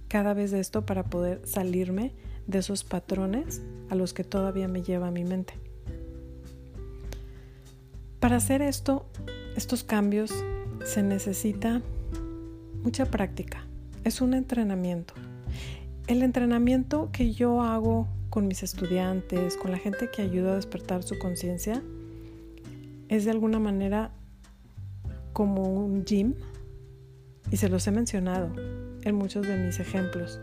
cada 0.06 0.34
vez 0.34 0.52
de 0.52 0.60
esto 0.60 0.86
para 0.86 1.04
poder 1.04 1.40
salirme 1.44 2.12
de 2.46 2.58
esos 2.58 2.84
patrones 2.84 3.62
a 3.88 3.94
los 3.94 4.12
que 4.12 4.24
todavía 4.24 4.68
me 4.68 4.82
lleva 4.82 5.10
mi 5.10 5.24
mente. 5.24 5.54
Para 8.20 8.36
hacer 8.36 8.62
esto, 8.62 9.06
estos 9.56 9.84
cambios, 9.84 10.32
se 10.84 11.02
necesita 11.02 11.82
mucha 12.82 13.06
práctica. 13.06 13.64
Es 14.04 14.20
un 14.20 14.34
entrenamiento. 14.34 15.14
El 16.06 16.22
entrenamiento 16.22 17.10
que 17.12 17.32
yo 17.32 17.62
hago 17.62 18.08
con 18.30 18.48
mis 18.48 18.62
estudiantes, 18.62 19.56
con 19.56 19.70
la 19.70 19.78
gente 19.78 20.10
que 20.10 20.22
ayuda 20.22 20.52
a 20.52 20.56
despertar 20.56 21.02
su 21.02 21.18
conciencia, 21.18 21.82
es 23.08 23.24
de 23.24 23.30
alguna 23.30 23.58
manera 23.58 24.10
como 25.32 25.62
un 25.62 26.04
gym, 26.04 26.34
y 27.50 27.56
se 27.56 27.68
los 27.68 27.86
he 27.86 27.90
mencionado 27.90 28.50
en 29.02 29.14
muchos 29.14 29.46
de 29.46 29.56
mis 29.56 29.78
ejemplos 29.78 30.40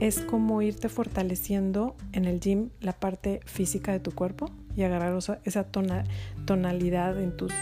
es 0.00 0.20
como 0.20 0.62
irte 0.62 0.88
fortaleciendo 0.88 1.96
en 2.12 2.24
el 2.24 2.40
gym 2.40 2.70
la 2.80 2.92
parte 2.92 3.40
física 3.46 3.92
de 3.92 4.00
tu 4.00 4.12
cuerpo 4.12 4.50
y 4.76 4.82
agarrar 4.82 5.18
esa 5.44 5.66
tonalidad 6.44 7.20
en 7.20 7.36
tus, 7.36 7.52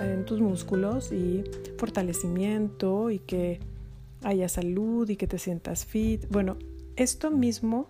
en 0.00 0.24
tus 0.24 0.40
músculos 0.40 1.12
y 1.12 1.44
fortalecimiento 1.78 3.10
y 3.10 3.18
que 3.18 3.60
haya 4.22 4.48
salud 4.48 5.08
y 5.08 5.16
que 5.16 5.26
te 5.26 5.38
sientas 5.38 5.86
fit. 5.86 6.26
Bueno, 6.30 6.56
esto 6.96 7.30
mismo 7.30 7.86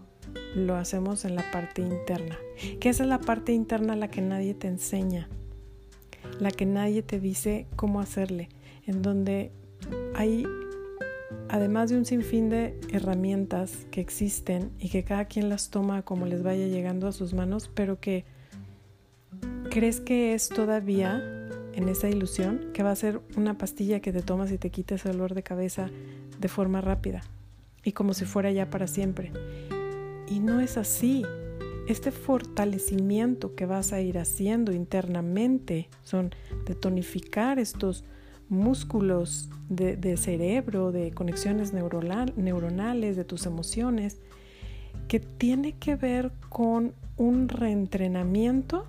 lo 0.55 0.77
hacemos 0.77 1.25
en 1.25 1.37
la 1.37 1.51
parte 1.51 1.83
interna, 1.83 2.39
que 2.81 2.89
es 2.89 3.01
la 3.01 3.19
parte 3.19 3.53
interna 3.53 3.97
la 3.97 4.09
que 4.09 4.21
nadie 4.21 4.55
te 4.55 4.69
enseña, 4.69 5.29
la 6.39 6.51
que 6.51 6.67
nadie 6.67 7.03
te 7.03 7.21
dice 7.21 7.67
cómo 7.77 8.01
hacerle, 8.01 8.49
en 8.87 9.03
donde 9.03 9.51
hay 10.15 10.45
además 11.49 11.91
de 11.91 11.97
un 11.97 12.05
sinfín 12.05 12.49
de 12.49 12.79
herramientas 12.93 13.87
que 13.91 14.01
existen 14.01 14.71
y 14.79 14.89
que 14.89 15.03
cada 15.03 15.25
quien 15.25 15.49
las 15.49 15.71
toma 15.71 16.03
como 16.03 16.27
les 16.27 16.43
vaya 16.43 16.67
llegando 16.67 17.09
a 17.09 17.13
sus 17.13 17.35
manos, 17.35 17.71
pero 17.75 17.99
que 17.99 18.25
crees 19.71 20.01
que 20.01 20.35
es 20.35 20.49
todavía 20.49 21.40
en 21.81 21.89
esa 21.89 22.09
ilusión 22.09 22.71
que 22.73 22.83
va 22.83 22.91
a 22.91 22.97
ser 22.97 23.21
una 23.37 23.57
pastilla 23.57 24.01
que 24.01 24.13
te 24.13 24.23
tomas 24.23 24.53
y 24.53 24.59
te 24.59 24.71
quita 24.71 24.95
ese 24.95 25.09
dolor 25.09 25.35
de 25.35 25.43
cabeza 25.43 25.91
de 26.39 26.49
forma 26.49 26.81
rápida 26.81 27.23
y 27.85 27.93
como 27.93 28.15
si 28.15 28.25
fuera 28.25 28.51
ya 28.51 28.71
para 28.71 28.87
siempre. 28.87 29.33
Y 30.29 30.41
no 30.41 30.61
es 30.61 30.77
así. 30.77 31.25
Este 31.89 32.13
fortalecimiento 32.13 33.55
que 33.55 33.67
vas 33.67 33.93
a 33.93 34.01
ir 34.01 34.19
haciendo 34.19 34.73
internamente 34.73 35.89
son 36.05 36.31
de 36.67 36.75
tonificar 36.75 37.59
estos 37.59 38.05
músculos 38.49 39.49
de, 39.69 40.17
cerebro, 40.17 40.93
de 40.93 41.13
conexiones 41.13 41.73
neuronales, 41.73 43.17
de 43.17 43.25
tus 43.25 43.47
emociones, 43.47 44.19
que 45.09 45.21
tiene 45.21 45.73
que 45.79 45.97
ver 45.97 46.33
con 46.49 46.93
un 47.17 47.49
reentrenamiento 47.49 48.87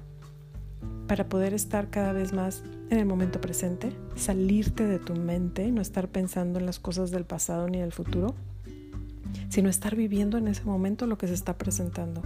para 1.08 1.28
poder 1.28 1.54
estar 1.54 1.90
cada 1.90 2.14
vez 2.14 2.34
más 2.34 2.64
en 2.92 3.00
el 3.00 3.06
momento 3.06 3.40
presente, 3.40 3.94
salirte 4.16 4.86
de 4.86 5.00
tu 5.00 5.16
mente, 5.16 5.72
no 5.72 5.82
estar 5.82 6.10
pensando 6.10 6.60
en 6.60 6.66
las 6.66 6.78
cosas 6.78 7.10
del 7.10 7.24
pasado 7.24 7.70
ni 7.70 7.80
del 7.80 7.94
futuro, 7.94 8.36
sino 9.48 9.70
estar 9.70 9.96
viviendo 9.96 10.38
en 10.38 10.50
ese 10.50 10.66
momento 10.66 11.08
lo 11.08 11.18
que 11.18 11.28
se 11.28 11.34
está 11.34 11.58
presentando. 11.58 12.22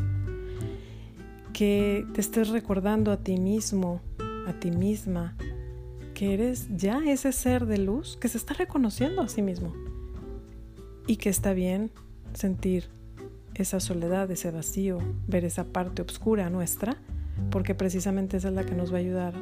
Que 1.54 2.08
te 2.14 2.20
estés 2.20 2.50
recordando 2.50 3.12
a 3.12 3.18
ti 3.18 3.38
mismo, 3.38 4.02
a 4.48 4.54
ti 4.54 4.72
misma, 4.72 5.38
que 6.16 6.34
eres 6.34 6.68
ya 6.76 7.00
ese 7.06 7.32
ser 7.32 7.68
de 7.68 7.78
luz 7.78 8.18
que 8.20 8.28
se 8.28 8.40
está 8.40 8.56
reconociendo 8.56 9.22
a 9.22 9.28
sí 9.28 9.44
mismo 9.44 9.72
y 11.06 11.18
que 11.18 11.30
está 11.30 11.54
bien 11.54 11.92
sentir 12.34 12.86
esa 13.54 13.80
soledad, 13.80 14.32
ese 14.32 14.50
vacío, 14.50 14.98
ver 15.28 15.46
esa 15.46 15.64
parte 15.66 16.02
oscura 16.02 16.50
nuestra, 16.50 16.98
porque 17.52 17.76
precisamente 17.76 18.38
esa 18.38 18.48
es 18.48 18.56
la 18.56 18.66
que 18.66 18.74
nos 18.74 18.92
va 18.92 18.98
a 18.98 19.02
ayudar 19.02 19.36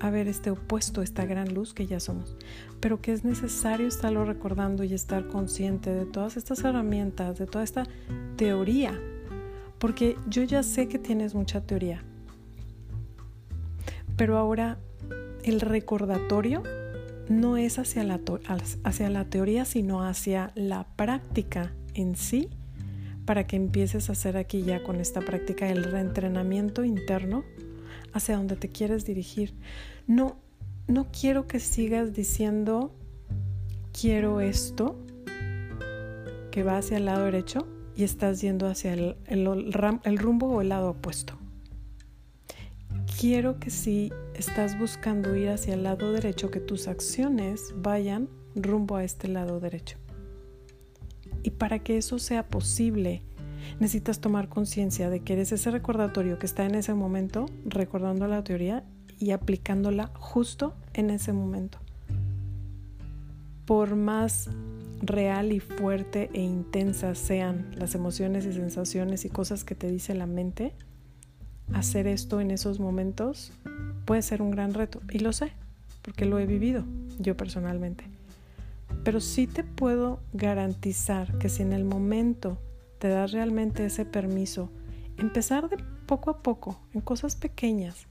a 0.00 0.10
ver 0.10 0.28
este 0.28 0.50
opuesto, 0.50 1.02
esta 1.02 1.24
gran 1.24 1.54
luz 1.54 1.74
que 1.74 1.86
ya 1.86 2.00
somos, 2.00 2.36
pero 2.80 3.00
que 3.00 3.12
es 3.12 3.24
necesario 3.24 3.86
estarlo 3.86 4.24
recordando 4.24 4.84
y 4.84 4.94
estar 4.94 5.26
consciente 5.28 5.90
de 5.90 6.06
todas 6.06 6.36
estas 6.36 6.62
herramientas, 6.64 7.38
de 7.38 7.46
toda 7.46 7.64
esta 7.64 7.84
teoría, 8.36 8.98
porque 9.78 10.16
yo 10.28 10.42
ya 10.42 10.62
sé 10.62 10.88
que 10.88 10.98
tienes 10.98 11.34
mucha 11.34 11.60
teoría, 11.60 12.02
pero 14.16 14.38
ahora 14.38 14.78
el 15.44 15.60
recordatorio 15.60 16.62
no 17.28 17.56
es 17.56 17.78
hacia 17.78 18.04
la, 18.04 18.20
hacia 18.84 19.10
la 19.10 19.24
teoría, 19.24 19.64
sino 19.64 20.02
hacia 20.02 20.52
la 20.54 20.86
práctica 20.96 21.72
en 21.94 22.16
sí, 22.16 22.48
para 23.24 23.46
que 23.46 23.56
empieces 23.56 24.08
a 24.08 24.12
hacer 24.12 24.36
aquí 24.36 24.62
ya 24.62 24.82
con 24.84 25.00
esta 25.00 25.20
práctica 25.20 25.68
el 25.68 25.84
reentrenamiento 25.84 26.84
interno 26.84 27.44
hacia 28.16 28.36
donde 28.36 28.56
te 28.56 28.68
quieres 28.68 29.04
dirigir. 29.04 29.54
No, 30.06 30.36
no 30.86 31.06
quiero 31.10 31.46
que 31.46 31.60
sigas 31.60 32.12
diciendo 32.12 32.92
quiero 33.98 34.40
esto 34.40 34.96
que 36.50 36.62
va 36.62 36.78
hacia 36.78 36.96
el 36.96 37.06
lado 37.06 37.24
derecho 37.24 37.66
y 37.94 38.04
estás 38.04 38.40
yendo 38.40 38.66
hacia 38.66 38.92
el, 38.92 39.16
el 39.26 40.18
rumbo 40.18 40.48
o 40.48 40.60
el 40.60 40.68
lado 40.68 40.90
opuesto. 40.90 41.34
Quiero 43.18 43.58
que 43.58 43.70
si 43.70 44.12
estás 44.34 44.78
buscando 44.78 45.34
ir 45.34 45.48
hacia 45.48 45.74
el 45.74 45.82
lado 45.82 46.12
derecho, 46.12 46.50
que 46.50 46.60
tus 46.60 46.88
acciones 46.88 47.74
vayan 47.76 48.28
rumbo 48.54 48.96
a 48.96 49.04
este 49.04 49.28
lado 49.28 49.60
derecho. 49.60 49.98
Y 51.42 51.50
para 51.50 51.78
que 51.78 51.96
eso 51.96 52.18
sea 52.18 52.46
posible, 52.48 53.22
necesitas 53.80 54.20
tomar 54.20 54.48
conciencia 54.48 55.10
de 55.10 55.20
que 55.20 55.34
eres 55.34 55.52
ese 55.52 55.70
recordatorio 55.70 56.38
que 56.38 56.46
está 56.46 56.64
en 56.64 56.74
ese 56.74 56.94
momento 56.94 57.46
recordando 57.64 58.26
la 58.26 58.42
teoría 58.42 58.84
y 59.18 59.30
aplicándola 59.30 60.10
justo 60.14 60.74
en 60.94 61.10
ese 61.10 61.32
momento. 61.32 61.78
Por 63.64 63.96
más 63.96 64.48
real 65.02 65.52
y 65.52 65.60
fuerte 65.60 66.30
e 66.32 66.40
intensas 66.40 67.18
sean 67.18 67.70
las 67.76 67.94
emociones 67.94 68.46
y 68.46 68.52
sensaciones 68.52 69.24
y 69.24 69.28
cosas 69.28 69.64
que 69.64 69.74
te 69.74 69.90
dice 69.90 70.14
la 70.14 70.26
mente, 70.26 70.72
hacer 71.72 72.06
esto 72.06 72.40
en 72.40 72.50
esos 72.50 72.80
momentos 72.80 73.52
puede 74.04 74.22
ser 74.22 74.42
un 74.42 74.50
gran 74.50 74.74
reto. 74.74 75.00
Y 75.10 75.18
lo 75.18 75.32
sé, 75.32 75.52
porque 76.02 76.24
lo 76.24 76.38
he 76.38 76.46
vivido 76.46 76.84
yo 77.18 77.36
personalmente. 77.36 78.04
Pero 79.04 79.20
sí 79.20 79.46
te 79.46 79.64
puedo 79.64 80.20
garantizar 80.32 81.38
que 81.38 81.48
si 81.48 81.62
en 81.62 81.72
el 81.72 81.84
momento 81.84 82.58
te 82.98 83.08
das 83.08 83.32
realmente 83.32 83.86
ese 83.86 84.04
permiso, 84.04 84.70
empezar 85.18 85.68
de 85.68 85.76
poco 86.06 86.30
a 86.30 86.42
poco, 86.42 86.80
en 86.94 87.00
cosas 87.00 87.36
pequeñas, 87.36 88.06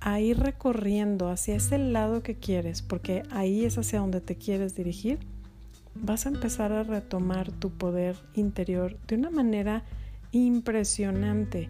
a 0.00 0.20
ir 0.20 0.38
recorriendo 0.38 1.28
hacia 1.28 1.56
ese 1.56 1.78
lado 1.78 2.22
que 2.22 2.36
quieres, 2.36 2.82
porque 2.82 3.22
ahí 3.30 3.64
es 3.64 3.76
hacia 3.76 4.00
donde 4.00 4.20
te 4.20 4.36
quieres 4.36 4.74
dirigir, 4.74 5.18
vas 5.94 6.26
a 6.26 6.30
empezar 6.30 6.72
a 6.72 6.82
retomar 6.82 7.52
tu 7.52 7.70
poder 7.70 8.16
interior 8.34 8.98
de 9.06 9.16
una 9.16 9.30
manera 9.30 9.84
impresionante, 10.32 11.68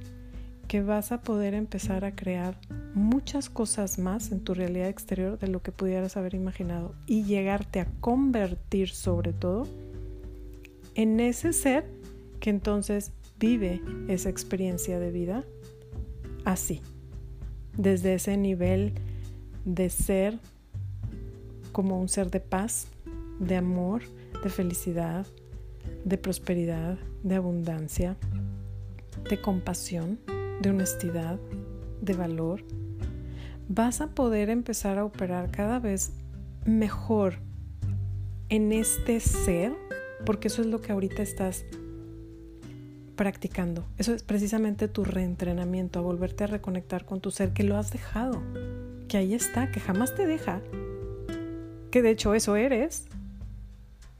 que 0.68 0.82
vas 0.82 1.10
a 1.10 1.22
poder 1.22 1.54
empezar 1.54 2.04
a 2.04 2.14
crear 2.14 2.56
muchas 2.94 3.50
cosas 3.50 3.98
más 3.98 4.30
en 4.30 4.40
tu 4.44 4.54
realidad 4.54 4.88
exterior 4.88 5.36
de 5.36 5.48
lo 5.48 5.62
que 5.62 5.72
pudieras 5.72 6.16
haber 6.16 6.34
imaginado 6.34 6.94
y 7.06 7.24
llegarte 7.24 7.80
a 7.80 7.88
convertir 8.00 8.90
sobre 8.90 9.32
todo 9.32 9.66
en 10.94 11.20
ese 11.20 11.52
ser 11.52 11.84
que 12.40 12.50
entonces 12.50 13.12
vive 13.38 13.82
esa 14.08 14.28
experiencia 14.28 14.98
de 14.98 15.10
vida 15.10 15.44
así 16.44 16.82
desde 17.76 18.14
ese 18.14 18.36
nivel 18.36 18.94
de 19.64 19.90
ser 19.90 20.38
como 21.72 22.00
un 22.00 22.08
ser 22.08 22.30
de 22.30 22.40
paz, 22.40 22.88
de 23.38 23.56
amor, 23.56 24.02
de 24.42 24.50
felicidad, 24.50 25.26
de 26.04 26.18
prosperidad, 26.18 26.98
de 27.22 27.36
abundancia, 27.36 28.16
de 29.28 29.40
compasión, 29.40 30.18
de 30.60 30.70
honestidad, 30.70 31.38
de 32.00 32.14
valor, 32.14 32.64
vas 33.68 34.00
a 34.00 34.08
poder 34.08 34.50
empezar 34.50 34.98
a 34.98 35.04
operar 35.04 35.50
cada 35.50 35.78
vez 35.78 36.12
mejor 36.66 37.34
en 38.48 38.72
este 38.72 39.20
ser, 39.20 39.72
porque 40.24 40.48
eso 40.48 40.62
es 40.62 40.68
lo 40.68 40.80
que 40.80 40.92
ahorita 40.92 41.22
estás 41.22 41.64
practicando. 43.16 43.84
Eso 43.98 44.14
es 44.14 44.22
precisamente 44.22 44.88
tu 44.88 45.04
reentrenamiento, 45.04 45.98
a 45.98 46.02
volverte 46.02 46.44
a 46.44 46.46
reconectar 46.46 47.04
con 47.04 47.20
tu 47.20 47.30
ser 47.30 47.52
que 47.52 47.64
lo 47.64 47.76
has 47.76 47.90
dejado, 47.90 48.40
que 49.08 49.18
ahí 49.18 49.34
está, 49.34 49.70
que 49.70 49.80
jamás 49.80 50.14
te 50.14 50.26
deja, 50.26 50.62
que 51.90 52.02
de 52.02 52.10
hecho 52.10 52.34
eso 52.34 52.56
eres, 52.56 53.04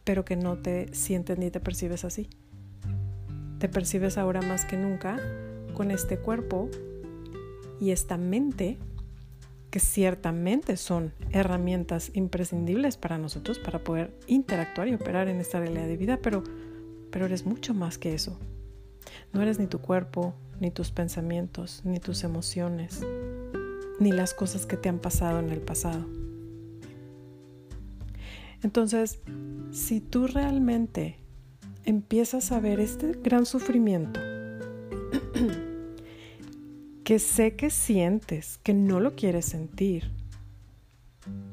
pero 0.05 0.25
que 0.25 0.37
no 0.37 0.59
te 0.59 0.93
sientes 0.95 1.39
ni 1.39 1.51
te 1.51 1.61
percibes 1.61 2.05
así. 2.05 2.29
Te 3.59 3.69
percibes 3.69 4.19
ahora 4.19 4.43
más 4.43 4.65
que 4.65 4.77
nunca 4.77 5.19
con 5.75 5.91
este 5.91 6.19
cuerpo 6.19 6.69
y 7.81 7.93
esta 7.93 8.19
mente 8.19 8.79
que 9.71 9.81
ciertamente 9.81 10.77
son 10.77 11.13
herramientas 11.31 12.11
imprescindibles 12.15 12.97
para 12.97 13.19
nosotros 13.19 13.59
para 13.59 13.79
poder 13.79 14.13
interactuar 14.27 14.89
y 14.89 14.95
operar 14.95 15.29
en 15.29 15.41
esta 15.41 15.61
realidad 15.61 15.87
de 15.87 15.97
vida, 15.97 16.19
pero, 16.21 16.43
pero 17.11 17.27
eres 17.27 17.47
mucho 17.47 17.73
más 17.73 17.97
que 17.97 18.15
eso. 18.15 18.39
No 19.33 19.41
eres 19.43 19.59
ni 19.59 19.67
tu 19.67 19.79
cuerpo, 19.81 20.35
ni 20.59 20.71
tus 20.71 20.91
pensamientos, 20.91 21.83
ni 21.85 22.01
tus 22.01 22.25
emociones, 22.25 23.01
ni 24.01 24.13
las 24.13 24.35
cosas 24.35 24.67
que 24.67 24.77
te 24.77 24.89
han 24.89 24.99
pasado 24.99 25.39
en 25.39 25.51
el 25.51 25.61
pasado. 25.61 26.05
Entonces, 28.63 29.21
si 29.71 30.01
tú 30.01 30.27
realmente 30.27 31.17
empiezas 31.85 32.53
a 32.53 32.61
ver 32.61 32.81
este 32.81 33.13
gran 33.13 33.47
sufrimiento, 33.47 34.21
que 37.11 37.19
sé 37.19 37.57
que 37.57 37.71
sientes, 37.71 38.61
que 38.63 38.73
no 38.73 39.01
lo 39.01 39.17
quieres 39.17 39.45
sentir, 39.45 40.13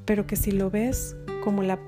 pero 0.05 0.27
que 0.27 0.35
si 0.35 0.51
lo 0.51 0.69
ves 0.69 1.15
como 1.43 1.63
la, 1.63 1.79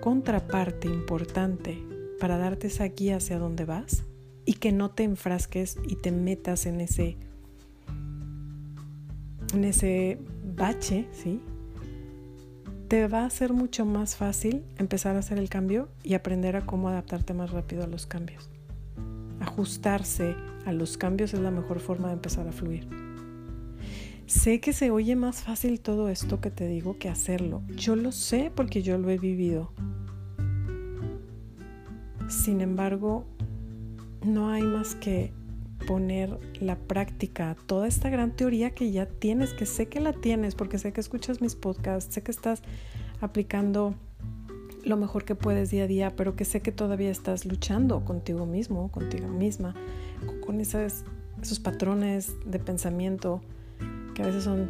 contraparte 0.00 0.86
importante 0.86 1.76
para 2.20 2.38
darte 2.38 2.68
esa 2.68 2.84
guía 2.84 3.16
hacia 3.16 3.40
dónde 3.40 3.64
vas, 3.64 4.04
y 4.44 4.52
que 4.52 4.70
no 4.70 4.92
te 4.92 5.02
enfrasques 5.02 5.76
y 5.88 5.96
te 5.96 6.12
metas 6.12 6.66
en 6.66 6.80
ese 6.80 7.16
en 9.54 9.64
ese 9.64 10.20
bache, 10.54 11.08
¿sí? 11.10 11.40
Te 12.86 13.08
va 13.08 13.24
a 13.24 13.30
ser 13.30 13.52
mucho 13.52 13.84
más 13.84 14.14
fácil 14.14 14.62
empezar 14.78 15.16
a 15.16 15.18
hacer 15.18 15.38
el 15.38 15.48
cambio 15.48 15.88
y 16.04 16.14
aprender 16.14 16.54
a 16.54 16.64
cómo 16.64 16.90
adaptarte 16.90 17.34
más 17.34 17.50
rápido 17.50 17.82
a 17.82 17.88
los 17.88 18.06
cambios. 18.06 18.48
Ajustarse 19.40 20.36
a 20.64 20.70
los 20.70 20.96
cambios 20.96 21.34
es 21.34 21.40
la 21.40 21.50
mejor 21.50 21.80
forma 21.80 22.06
de 22.06 22.14
empezar 22.14 22.46
a 22.46 22.52
fluir. 22.52 23.05
Sé 24.26 24.60
que 24.60 24.72
se 24.72 24.90
oye 24.90 25.14
más 25.14 25.42
fácil 25.42 25.80
todo 25.80 26.08
esto 26.08 26.40
que 26.40 26.50
te 26.50 26.66
digo 26.66 26.98
que 26.98 27.08
hacerlo. 27.08 27.62
Yo 27.76 27.94
lo 27.94 28.10
sé 28.10 28.50
porque 28.54 28.82
yo 28.82 28.98
lo 28.98 29.08
he 29.10 29.18
vivido. 29.18 29.70
Sin 32.28 32.60
embargo, 32.60 33.24
no 34.24 34.50
hay 34.50 34.62
más 34.62 34.96
que 34.96 35.32
poner 35.86 36.40
la 36.60 36.76
práctica, 36.76 37.56
toda 37.66 37.86
esta 37.86 38.10
gran 38.10 38.34
teoría 38.34 38.70
que 38.70 38.90
ya 38.90 39.06
tienes, 39.06 39.52
que 39.52 39.66
sé 39.66 39.86
que 39.86 40.00
la 40.00 40.12
tienes, 40.12 40.56
porque 40.56 40.78
sé 40.78 40.92
que 40.92 41.00
escuchas 41.00 41.40
mis 41.40 41.54
podcasts, 41.54 42.12
sé 42.12 42.22
que 42.22 42.32
estás 42.32 42.62
aplicando 43.20 43.94
lo 44.84 44.96
mejor 44.96 45.24
que 45.24 45.36
puedes 45.36 45.70
día 45.70 45.84
a 45.84 45.86
día, 45.86 46.16
pero 46.16 46.34
que 46.34 46.44
sé 46.44 46.62
que 46.62 46.72
todavía 46.72 47.10
estás 47.10 47.44
luchando 47.44 48.04
contigo 48.04 48.46
mismo, 48.46 48.90
contigo 48.90 49.28
misma, 49.28 49.74
con 50.44 50.60
esos, 50.60 51.04
patrones 51.62 52.34
de 52.44 52.58
pensamiento 52.58 53.40
que 54.16 54.22
a 54.22 54.26
veces 54.26 54.44
son 54.44 54.66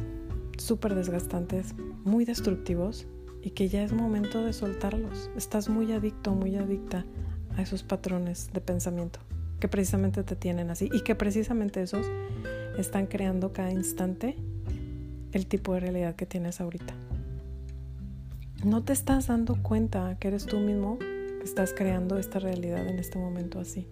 súper 0.59 0.97
desgastantes, 0.97 1.77
muy 2.05 2.25
destructivos 2.25 3.07
y 3.43 3.51
que 3.51 3.69
ya 3.69 3.85
es 3.85 3.93
momento 3.93 4.45
de 4.45 4.53
soltarlos. 4.53 5.31
Estás 5.37 5.69
muy 5.69 5.93
adicto, 5.93 6.35
muy 6.35 6.57
adicta 6.57 7.07
a 7.57 7.63
esos 7.63 7.85
patrones 7.85 8.51
de 8.53 8.61
pensamiento 8.61 9.21
que 9.61 9.69
precisamente 9.69 10.25
te 10.25 10.35
tienen 10.35 10.69
así 10.71 10.91
y 10.93 11.03
que 11.03 11.15
precisamente 11.15 11.81
esos 11.81 12.05
están 12.77 13.07
creando 13.07 13.53
cada 13.53 13.71
instante 13.71 14.37
el 15.31 15.47
tipo 15.47 15.75
de 15.75 15.81
realidad 15.81 16.17
que 16.17 16.27
tienes 16.27 16.61
ahorita. 16.61 16.95
No 18.65 18.83
te 18.83 18.93
estás 18.93 19.29
dando 19.29 19.63
cuenta 19.63 20.19
que 20.19 20.27
eres 20.27 20.45
tú 20.45 20.59
mismo 20.59 20.99
que 20.99 21.45
estás 21.45 21.73
creando 21.73 22.19
esta 22.19 22.41
realidad 22.41 22.85
en 22.89 22.99
este 22.99 23.17
momento 23.17 23.61
así. 23.61 23.87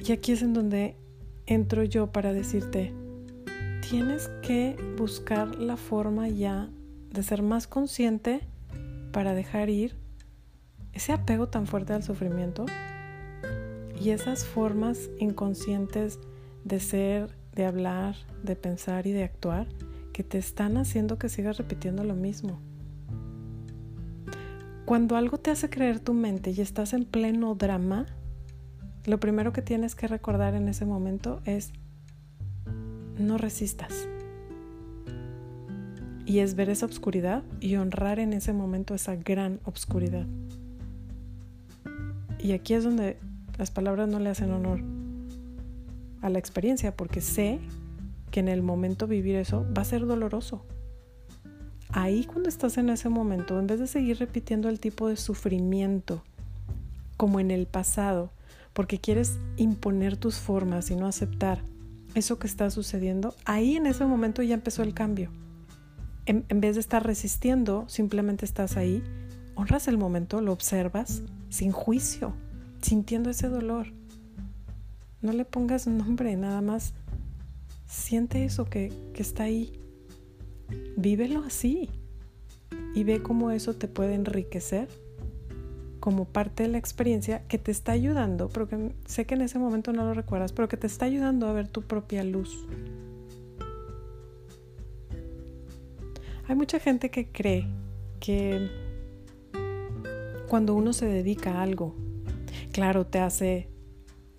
Y 0.00 0.10
aquí 0.10 0.32
es 0.32 0.42
en 0.42 0.52
donde 0.52 0.96
entro 1.46 1.84
yo 1.84 2.12
para 2.12 2.32
decirte, 2.32 2.92
tienes 3.88 4.28
que 4.42 4.76
buscar 4.96 5.54
la 5.56 5.76
forma 5.76 6.28
ya 6.28 6.68
de 7.10 7.22
ser 7.22 7.42
más 7.42 7.66
consciente 7.66 8.40
para 9.12 9.34
dejar 9.34 9.70
ir 9.70 9.96
ese 10.92 11.12
apego 11.12 11.48
tan 11.48 11.66
fuerte 11.66 11.92
al 11.92 12.02
sufrimiento 12.02 12.66
y 14.00 14.10
esas 14.10 14.44
formas 14.44 15.10
inconscientes 15.18 16.18
de 16.64 16.80
ser 16.80 17.36
de 17.54 17.64
hablar, 17.64 18.16
de 18.42 18.54
pensar 18.54 19.06
y 19.06 19.12
de 19.12 19.24
actuar 19.24 19.66
que 20.12 20.22
te 20.22 20.38
están 20.38 20.76
haciendo 20.76 21.18
que 21.18 21.28
sigas 21.28 21.56
repitiendo 21.56 22.04
lo 22.04 22.14
mismo. 22.14 22.60
Cuando 24.84 25.16
algo 25.16 25.38
te 25.38 25.50
hace 25.50 25.68
creer 25.68 25.98
tu 25.98 26.14
mente 26.14 26.52
y 26.52 26.60
estás 26.60 26.92
en 26.92 27.04
pleno 27.04 27.54
drama, 27.54 28.06
lo 29.06 29.20
primero 29.20 29.52
que 29.52 29.62
tienes 29.62 29.94
que 29.94 30.08
recordar 30.08 30.54
en 30.54 30.68
ese 30.68 30.84
momento 30.84 31.40
es 31.44 31.70
no 33.18 33.38
resistas. 33.38 34.08
Y 36.24 36.40
es 36.40 36.56
ver 36.56 36.70
esa 36.70 36.86
oscuridad 36.86 37.44
y 37.60 37.76
honrar 37.76 38.18
en 38.18 38.32
ese 38.32 38.52
momento 38.52 38.94
esa 38.94 39.14
gran 39.14 39.60
oscuridad. 39.64 40.26
Y 42.40 42.52
aquí 42.52 42.74
es 42.74 42.82
donde 42.82 43.16
las 43.58 43.70
palabras 43.70 44.08
no 44.08 44.18
le 44.18 44.30
hacen 44.30 44.50
honor 44.50 44.80
a 46.20 46.28
la 46.28 46.38
experiencia 46.38 46.96
porque 46.96 47.20
sé 47.20 47.60
que 48.32 48.40
en 48.40 48.48
el 48.48 48.62
momento 48.62 49.06
vivir 49.06 49.36
eso 49.36 49.64
va 49.76 49.82
a 49.82 49.84
ser 49.84 50.04
doloroso. 50.04 50.64
Ahí 51.90 52.24
cuando 52.24 52.48
estás 52.48 52.76
en 52.76 52.90
ese 52.90 53.08
momento, 53.08 53.58
en 53.58 53.68
vez 53.68 53.78
de 53.78 53.86
seguir 53.86 54.18
repitiendo 54.18 54.68
el 54.68 54.80
tipo 54.80 55.08
de 55.08 55.16
sufrimiento 55.16 56.22
como 57.16 57.38
en 57.38 57.52
el 57.52 57.66
pasado, 57.66 58.30
porque 58.76 58.98
quieres 58.98 59.38
imponer 59.56 60.18
tus 60.18 60.36
formas 60.36 60.90
y 60.90 60.96
no 60.96 61.06
aceptar 61.06 61.62
eso 62.14 62.38
que 62.38 62.46
está 62.46 62.68
sucediendo, 62.70 63.34
ahí 63.46 63.74
en 63.74 63.86
ese 63.86 64.04
momento 64.04 64.42
ya 64.42 64.52
empezó 64.52 64.82
el 64.82 64.92
cambio. 64.92 65.30
En, 66.26 66.44
en, 66.50 66.60
vez 66.60 66.74
de 66.74 66.82
estar 66.82 67.02
resistiendo, 67.02 67.86
simplemente 67.88 68.44
estás 68.44 68.76
ahí, 68.76 69.02
honras 69.54 69.88
el 69.88 69.96
momento, 69.96 70.42
lo 70.42 70.52
observas 70.52 71.22
sin 71.48 71.72
juicio, 71.72 72.34
sintiendo 72.82 73.30
ese 73.30 73.48
dolor. 73.48 73.94
No 75.22 75.32
le 75.32 75.46
pongas 75.46 75.86
nombre, 75.86 76.36
nada 76.36 76.60
más 76.60 76.92
siente 77.86 78.44
eso 78.44 78.66
que, 78.66 78.92
que 79.14 79.22
está 79.22 79.44
ahí. 79.44 79.72
Vívelo 80.98 81.44
así 81.44 81.88
y 82.94 83.04
ve 83.04 83.22
cómo 83.22 83.52
eso 83.52 83.72
te 83.72 83.88
puede 83.88 84.12
enriquecer 84.12 85.05
como 86.00 86.24
parte 86.26 86.62
de 86.62 86.68
la 86.68 86.78
experiencia 86.78 87.46
que 87.48 87.58
te 87.58 87.70
está 87.70 87.92
ayudando, 87.92 88.48
pero 88.48 88.68
sé 89.06 89.26
que 89.26 89.34
en 89.34 89.42
ese 89.42 89.58
momento 89.58 89.92
no 89.92 90.04
lo 90.04 90.14
recuerdas, 90.14 90.52
pero 90.52 90.68
que 90.68 90.76
te 90.76 90.86
está 90.86 91.06
ayudando 91.06 91.46
a 91.46 91.52
ver 91.52 91.68
tu 91.68 91.82
propia 91.82 92.22
luz. 92.24 92.66
Hay 96.48 96.54
mucha 96.54 96.78
gente 96.78 97.10
que 97.10 97.28
cree 97.28 97.66
que 98.20 98.68
cuando 100.48 100.74
uno 100.74 100.92
se 100.92 101.06
dedica 101.06 101.54
a 101.54 101.62
algo, 101.62 101.96
claro, 102.72 103.06
te 103.06 103.18
hace 103.18 103.68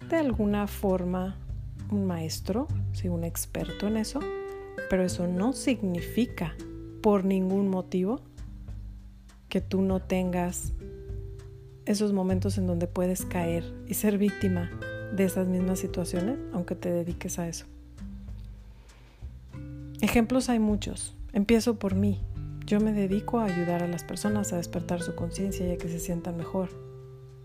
de 0.09 0.15
alguna 0.15 0.67
forma 0.67 1.37
un 1.91 2.05
maestro, 2.05 2.67
sí, 2.93 3.09
un 3.09 3.23
experto 3.23 3.87
en 3.87 3.97
eso, 3.97 4.19
pero 4.89 5.03
eso 5.03 5.27
no 5.27 5.51
significa 5.51 6.55
por 7.01 7.25
ningún 7.25 7.69
motivo 7.69 8.21
que 9.49 9.61
tú 9.61 9.81
no 9.81 10.01
tengas 10.01 10.73
esos 11.88 12.13
momentos 12.13 12.58
en 12.58 12.67
donde 12.67 12.88
puedes 12.88 13.26
caer 13.26 13.63
y 13.88 13.93
ser 13.93 14.17
víctima 14.17 14.69
de 15.15 15.23
esas 15.23 15.47
mismas 15.47 15.80
situaciones, 15.80 16.38
aunque 16.54 16.76
te 16.76 16.91
dediques 16.91 17.39
a 17.39 17.47
eso. 17.47 17.65
Ejemplos 20.02 20.50
hay 20.50 20.60
muchos. 20.60 21.15
Empiezo 21.34 21.80
por 21.80 21.95
mí. 21.95 22.21
Yo 22.65 22.80
me 22.82 22.91
dedico 22.91 23.39
a 23.39 23.45
ayudar 23.45 23.82
a 23.82 23.88
las 23.88 24.04
personas 24.04 24.52
a 24.52 24.58
despertar 24.58 25.02
su 25.02 25.15
conciencia 25.15 25.65
y 25.65 25.71
a 25.71 25.78
que 25.78 25.88
se 25.88 26.00
sientan 26.00 26.36
mejor. 26.36 26.69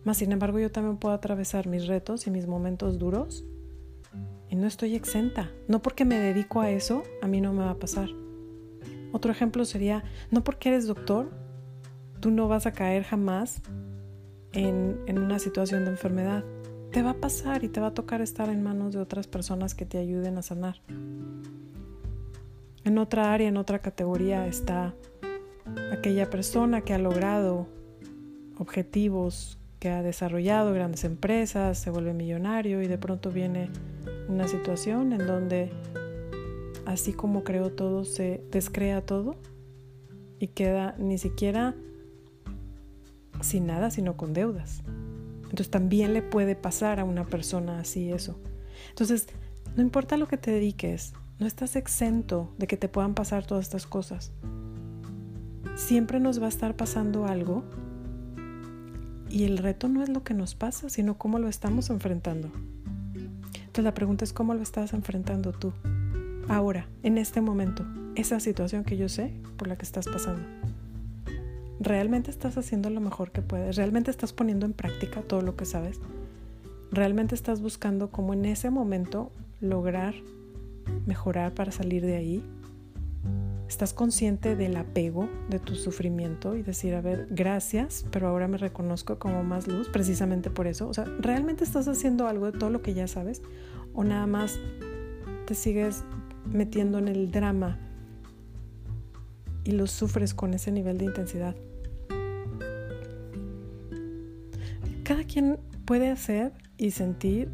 Mas, 0.04 0.18
sin 0.18 0.32
embargo, 0.32 0.58
yo 0.58 0.72
también 0.72 0.96
puedo 0.96 1.14
atravesar 1.14 1.68
mis 1.68 1.86
retos 1.86 2.26
y 2.26 2.30
mis 2.30 2.48
momentos 2.48 2.98
duros 2.98 3.44
y 4.50 4.56
no 4.56 4.66
estoy 4.66 4.96
exenta. 4.96 5.50
No 5.68 5.80
porque 5.80 6.04
me 6.04 6.18
dedico 6.18 6.60
a 6.60 6.70
eso, 6.70 7.04
a 7.22 7.28
mí 7.28 7.40
no 7.40 7.52
me 7.52 7.62
va 7.64 7.70
a 7.70 7.78
pasar. 7.78 8.08
Otro 9.12 9.30
ejemplo 9.30 9.64
sería, 9.64 10.02
no 10.30 10.42
porque 10.42 10.70
eres 10.70 10.86
doctor, 10.86 11.30
tú 12.20 12.30
no 12.30 12.48
vas 12.48 12.66
a 12.66 12.72
caer 12.72 13.04
jamás 13.04 13.62
en, 14.52 15.18
una 15.18 15.38
situación 15.38 15.84
de 15.84 15.90
enfermedad. 15.90 16.44
Te 16.90 17.02
va 17.02 17.10
a 17.10 17.14
pasar 17.14 17.64
y 17.64 17.68
te 17.68 17.80
va 17.80 17.88
a 17.88 17.94
tocar 17.94 18.20
estar 18.20 18.48
en 18.48 18.62
manos 18.62 18.92
de 18.92 19.00
otras 19.00 19.26
personas 19.26 19.74
que 19.74 19.86
te 19.86 19.98
ayuden 19.98 20.38
a 20.38 20.42
sanar. 20.42 20.80
En 22.84 22.98
otra 22.98 23.32
área, 23.32 23.48
en 23.48 23.56
otra 23.56 23.78
categoría 23.78 24.46
está 24.46 24.94
aquella 25.92 26.28
persona 26.28 26.82
que 26.82 26.92
ha 26.92 26.98
logrado 26.98 27.66
objetivos 28.58 29.58
que 29.78 29.88
ha 29.88 30.02
desarrollado 30.02 30.72
grandes 30.72 31.02
empresas, 31.02 31.76
se 31.76 31.90
vuelve 31.90 32.12
millonario 32.12 32.82
y 32.82 32.86
de 32.86 32.98
pronto 32.98 33.30
viene 33.30 33.68
una 34.28 34.46
situación 34.46 35.12
en 35.12 35.26
donde 35.26 35.72
así 36.86 37.12
como 37.12 37.42
creó 37.42 37.72
todo, 37.72 38.04
se 38.04 38.44
descrea 38.50 39.04
todo 39.04 39.36
y 40.38 40.48
queda 40.48 40.94
ni 40.98 41.18
siquiera 41.18 41.74
sin 43.42 43.66
nada, 43.66 43.90
sino 43.90 44.16
con 44.16 44.32
deudas. 44.32 44.82
Entonces 45.42 45.70
también 45.70 46.14
le 46.14 46.22
puede 46.22 46.56
pasar 46.56 46.98
a 47.00 47.04
una 47.04 47.26
persona 47.26 47.80
así 47.80 48.10
eso. 48.10 48.40
Entonces, 48.88 49.28
no 49.76 49.82
importa 49.82 50.16
lo 50.16 50.26
que 50.28 50.38
te 50.38 50.50
dediques, 50.50 51.12
no 51.38 51.46
estás 51.46 51.76
exento 51.76 52.54
de 52.58 52.66
que 52.66 52.76
te 52.76 52.88
puedan 52.88 53.14
pasar 53.14 53.46
todas 53.46 53.64
estas 53.64 53.86
cosas. 53.86 54.32
Siempre 55.74 56.20
nos 56.20 56.40
va 56.40 56.46
a 56.46 56.48
estar 56.48 56.76
pasando 56.76 57.26
algo 57.26 57.64
y 59.28 59.44
el 59.44 59.58
reto 59.58 59.88
no 59.88 60.02
es 60.02 60.08
lo 60.08 60.22
que 60.22 60.34
nos 60.34 60.54
pasa, 60.54 60.88
sino 60.88 61.18
cómo 61.18 61.38
lo 61.38 61.48
estamos 61.48 61.90
enfrentando. 61.90 62.50
Entonces 63.14 63.84
la 63.84 63.94
pregunta 63.94 64.24
es 64.24 64.32
cómo 64.32 64.54
lo 64.54 64.62
estás 64.62 64.92
enfrentando 64.92 65.52
tú, 65.52 65.72
ahora, 66.48 66.86
en 67.02 67.16
este 67.16 67.40
momento, 67.40 67.86
esa 68.14 68.38
situación 68.40 68.84
que 68.84 68.96
yo 68.96 69.08
sé 69.08 69.32
por 69.56 69.68
la 69.68 69.76
que 69.76 69.84
estás 69.84 70.06
pasando. 70.06 70.61
¿Realmente 71.82 72.30
estás 72.30 72.56
haciendo 72.56 72.90
lo 72.90 73.00
mejor 73.00 73.32
que 73.32 73.42
puedes? 73.42 73.74
¿Realmente 73.76 74.10
estás 74.10 74.32
poniendo 74.32 74.66
en 74.66 74.72
práctica 74.72 75.20
todo 75.22 75.42
lo 75.42 75.56
que 75.56 75.64
sabes? 75.64 75.98
¿Realmente 76.92 77.34
estás 77.34 77.60
buscando 77.60 78.10
cómo 78.10 78.34
en 78.34 78.44
ese 78.44 78.70
momento 78.70 79.32
lograr 79.60 80.14
mejorar 81.06 81.54
para 81.54 81.72
salir 81.72 82.06
de 82.06 82.16
ahí? 82.16 82.44
estás 83.72 83.94
consciente 83.94 84.54
del 84.54 84.76
apego 84.76 85.30
de 85.48 85.58
tu 85.58 85.76
sufrimiento 85.76 86.54
y 86.56 86.62
decir, 86.62 86.94
a 86.94 87.00
ver, 87.00 87.26
gracias, 87.30 88.04
pero 88.10 88.28
ahora 88.28 88.46
me 88.46 88.58
reconozco 88.58 89.18
como 89.18 89.42
más 89.44 89.66
luz, 89.66 89.88
precisamente 89.88 90.50
por 90.50 90.66
eso. 90.66 90.88
O 90.88 90.92
sea, 90.92 91.06
¿realmente 91.20 91.64
estás 91.64 91.88
haciendo 91.88 92.28
algo 92.28 92.52
de 92.52 92.58
todo 92.58 92.68
lo 92.68 92.82
que 92.82 92.92
ya 92.92 93.08
sabes? 93.08 93.40
¿O 93.94 94.04
nada 94.04 94.26
más 94.26 94.60
te 95.46 95.54
sigues 95.54 96.04
metiendo 96.44 96.98
en 96.98 97.08
el 97.08 97.30
drama 97.30 97.78
y 99.64 99.70
lo 99.70 99.86
sufres 99.86 100.34
con 100.34 100.52
ese 100.52 100.70
nivel 100.70 100.98
de 100.98 101.06
intensidad? 101.06 101.56
Quien 105.32 105.58
puede 105.86 106.10
hacer 106.10 106.52
y 106.76 106.90
sentir 106.90 107.48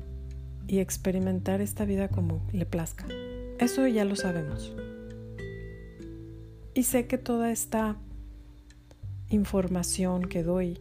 y 0.67 0.81
experimentar 0.81 1.61
esta 1.61 1.85
vida 1.85 2.09
como 2.09 2.45
le 2.53 2.67
plazca. 2.67 3.07
Eso 3.59 3.87
ya 3.87 4.05
lo 4.05 4.17
sabemos. 4.17 4.75
Y 6.75 6.83
sé 6.83 7.07
que 7.07 7.19
toda 7.19 7.51
esta 7.51 7.97
información 9.31 10.23
que 10.23 10.43
doy 10.43 10.79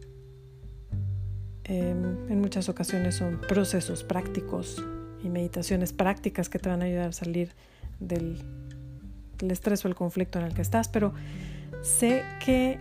em, 1.64 2.30
en 2.30 2.40
muchas 2.40 2.68
ocasiones 2.68 3.16
son 3.16 3.40
procesos 3.40 4.02
prácticos 4.02 4.84
y 5.22 5.28
meditaciones 5.28 5.92
prácticas 5.92 6.48
que 6.48 6.58
te 6.58 6.68
van 6.68 6.82
a 6.82 6.86
ayudar 6.86 7.08
a 7.08 7.12
salir 7.12 7.50
del, 8.00 8.38
del 9.38 9.50
estrés 9.50 9.84
o 9.84 9.88
el 9.88 9.94
conflicto 9.94 10.38
en 10.38 10.46
el 10.46 10.54
que 10.54 10.62
estás, 10.62 10.88
pero 10.88 11.12
sé 11.82 12.22
que 12.44 12.78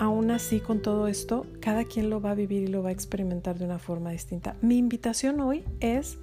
aún 0.00 0.30
así 0.30 0.60
con 0.60 0.80
todo 0.80 1.08
esto, 1.08 1.46
cada 1.60 1.84
quien 1.84 2.08
lo 2.08 2.22
va 2.22 2.30
a 2.30 2.34
vivir 2.34 2.62
y 2.62 2.68
lo 2.68 2.82
va 2.82 2.88
a 2.88 2.92
experimentar 2.92 3.58
de 3.58 3.66
una 3.66 3.78
forma 3.78 4.10
distinta. 4.10 4.56
Mi 4.62 4.78
invitación 4.78 5.40
hoy 5.40 5.62
es 5.80 6.16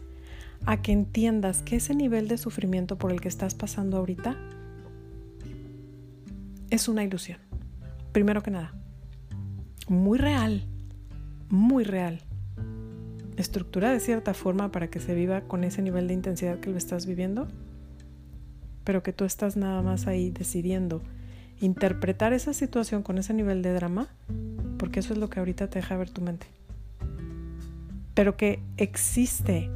a 0.65 0.81
que 0.81 0.91
entiendas 0.91 1.61
que 1.61 1.75
ese 1.75 1.93
nivel 1.93 2.27
de 2.27 2.39
sufrimiento 2.39 2.97
por 2.97 3.11
el 3.11 3.21
que 3.21 3.27
estás 3.27 3.53
pasando 3.53 3.97
ahorita 3.97 4.35
es 6.71 6.87
una 6.87 7.03
ilusión. 7.03 7.37
Primero 8.13 8.41
que 8.41 8.49
nada, 8.49 8.73
muy 9.87 10.17
real, 10.17 10.63
muy 11.49 11.83
real. 11.83 12.21
Estructura 13.37 13.91
de 13.91 13.99
cierta 13.99 14.33
forma 14.33 14.71
para 14.71 14.89
que 14.89 14.99
se 14.99 15.13
viva 15.13 15.41
con 15.41 15.63
ese 15.63 15.83
nivel 15.83 16.07
de 16.07 16.15
intensidad 16.15 16.59
que 16.59 16.71
lo 16.71 16.77
estás 16.77 17.05
viviendo, 17.05 17.47
pero 18.83 19.03
que 19.03 19.13
tú 19.13 19.23
estás 19.23 19.55
nada 19.55 19.83
más 19.83 20.07
ahí 20.07 20.31
decidiendo 20.31 21.03
interpretar 21.59 22.33
esa 22.33 22.53
situación 22.53 23.03
con 23.03 23.17
ese 23.17 23.33
nivel 23.33 23.61
de 23.61 23.73
drama, 23.73 24.07
porque 24.77 24.99
eso 24.99 25.13
es 25.13 25.19
lo 25.19 25.29
que 25.29 25.39
ahorita 25.39 25.69
te 25.69 25.79
deja 25.79 25.97
ver 25.97 26.09
tu 26.09 26.21
mente. 26.21 26.47
Pero 28.13 28.37
que 28.37 28.59
existe 28.77 29.69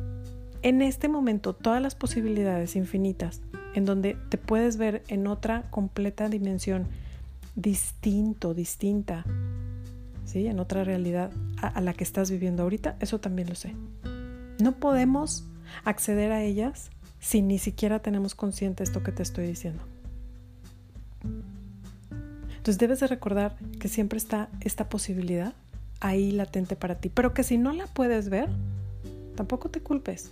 en 0.61 0.81
este 0.81 1.07
momento 1.07 1.53
todas 1.53 1.81
las 1.81 1.95
posibilidades 1.95 2.75
infinitas 2.75 3.41
en 3.73 3.85
donde 3.85 4.15
te 4.29 4.37
puedes 4.37 4.77
ver 4.77 5.03
en 5.07 5.27
otra 5.27 5.63
completa 5.69 6.29
dimensión 6.29 6.87
distinto, 7.55 8.53
distinta, 8.53 9.25
¿sí? 10.25 10.47
En 10.47 10.59
otra 10.59 10.83
realidad 10.83 11.31
a, 11.61 11.81
la 11.81 11.93
que 11.93 12.03
estás 12.03 12.31
viviendo 12.31 12.63
ahorita, 12.63 12.95
eso 12.99 13.19
también 13.19 13.49
lo 13.49 13.55
sé. 13.55 13.75
No 14.61 14.73
podemos 14.73 15.45
acceder 15.83 16.31
a 16.31 16.43
ellas 16.43 16.91
si 17.19 17.41
ni 17.41 17.59
siquiera 17.59 17.99
tenemos 17.99 18.35
consciente 18.35 18.83
esto 18.83 19.03
que 19.03 19.11
te 19.11 19.23
estoy 19.23 19.47
diciendo. 19.47 19.83
Entonces 22.61 22.77
debes 22.77 22.99
de 22.99 23.07
recordar 23.07 23.57
que 23.79 23.87
siempre 23.87 24.19
está 24.19 24.47
esta 24.59 24.87
posibilidad 24.87 25.55
ahí 25.99 26.31
latente 26.31 26.75
para 26.75 26.99
ti, 26.99 27.09
pero 27.09 27.33
que 27.33 27.41
si 27.41 27.57
no 27.57 27.73
la 27.73 27.87
puedes 27.87 28.29
ver, 28.29 28.49
tampoco 29.35 29.71
te 29.71 29.81
culpes. 29.81 30.31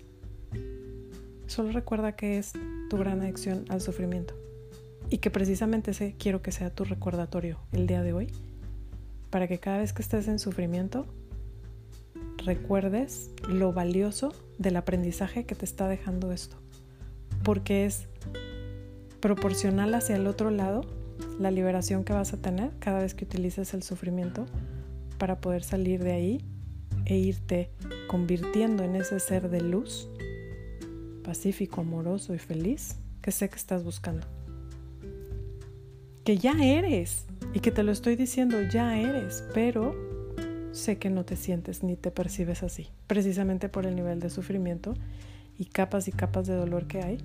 Solo 1.47 1.71
recuerda 1.71 2.11
que 2.11 2.37
es 2.37 2.53
tu 2.87 2.99
gran 2.99 3.21
adicción 3.21 3.65
al 3.69 3.81
sufrimiento 3.81 4.35
y 5.09 5.17
que 5.17 5.31
precisamente 5.31 5.89
ese 5.89 6.13
quiero 6.19 6.43
que 6.43 6.51
sea 6.51 6.69
tu 6.69 6.83
recordatorio 6.83 7.57
el 7.71 7.87
día 7.87 8.03
de 8.03 8.13
hoy, 8.13 8.27
para 9.31 9.47
que 9.47 9.57
cada 9.57 9.79
vez 9.79 9.91
que 9.91 10.03
estés 10.03 10.27
en 10.27 10.37
sufrimiento 10.37 11.07
recuerdes 12.45 13.31
lo 13.47 13.73
valioso 13.73 14.35
del 14.59 14.75
aprendizaje 14.75 15.47
que 15.47 15.55
te 15.55 15.65
está 15.65 15.87
dejando 15.87 16.31
esto, 16.31 16.57
porque 17.41 17.85
es 17.85 18.05
proporcional 19.19 19.95
hacia 19.95 20.15
el 20.15 20.27
otro 20.27 20.51
lado 20.51 20.98
la 21.39 21.51
liberación 21.51 22.03
que 22.03 22.13
vas 22.13 22.33
a 22.33 22.37
tener 22.37 22.71
cada 22.79 22.99
vez 22.99 23.13
que 23.13 23.25
utilices 23.25 23.73
el 23.73 23.81
sufrimiento 23.81 24.45
para 25.17 25.39
poder 25.39 25.63
salir 25.63 26.03
de 26.03 26.11
ahí 26.11 26.45
e 27.05 27.17
irte 27.17 27.71
convirtiendo 28.07 28.83
en 28.83 28.95
ese 28.95 29.19
ser 29.19 29.49
de 29.49 29.61
luz, 29.61 30.09
pacífico, 31.23 31.81
amoroso 31.81 32.35
y 32.35 32.39
feliz 32.39 32.97
que 33.21 33.31
sé 33.31 33.49
que 33.49 33.55
estás 33.55 33.83
buscando. 33.83 34.27
Que 36.25 36.37
ya 36.37 36.53
eres 36.61 37.25
y 37.53 37.61
que 37.61 37.71
te 37.71 37.83
lo 37.83 37.91
estoy 37.91 38.15
diciendo, 38.15 38.57
ya 38.61 38.99
eres, 38.99 39.43
pero 39.53 39.95
sé 40.73 40.97
que 40.97 41.09
no 41.09 41.25
te 41.25 41.35
sientes 41.35 41.83
ni 41.83 41.95
te 41.95 42.11
percibes 42.11 42.63
así, 42.63 42.89
precisamente 43.07 43.69
por 43.69 43.85
el 43.85 43.95
nivel 43.95 44.19
de 44.19 44.29
sufrimiento 44.29 44.93
y 45.57 45.65
capas 45.65 46.07
y 46.07 46.11
capas 46.11 46.47
de 46.47 46.55
dolor 46.55 46.85
que 46.87 47.01
hay 47.01 47.17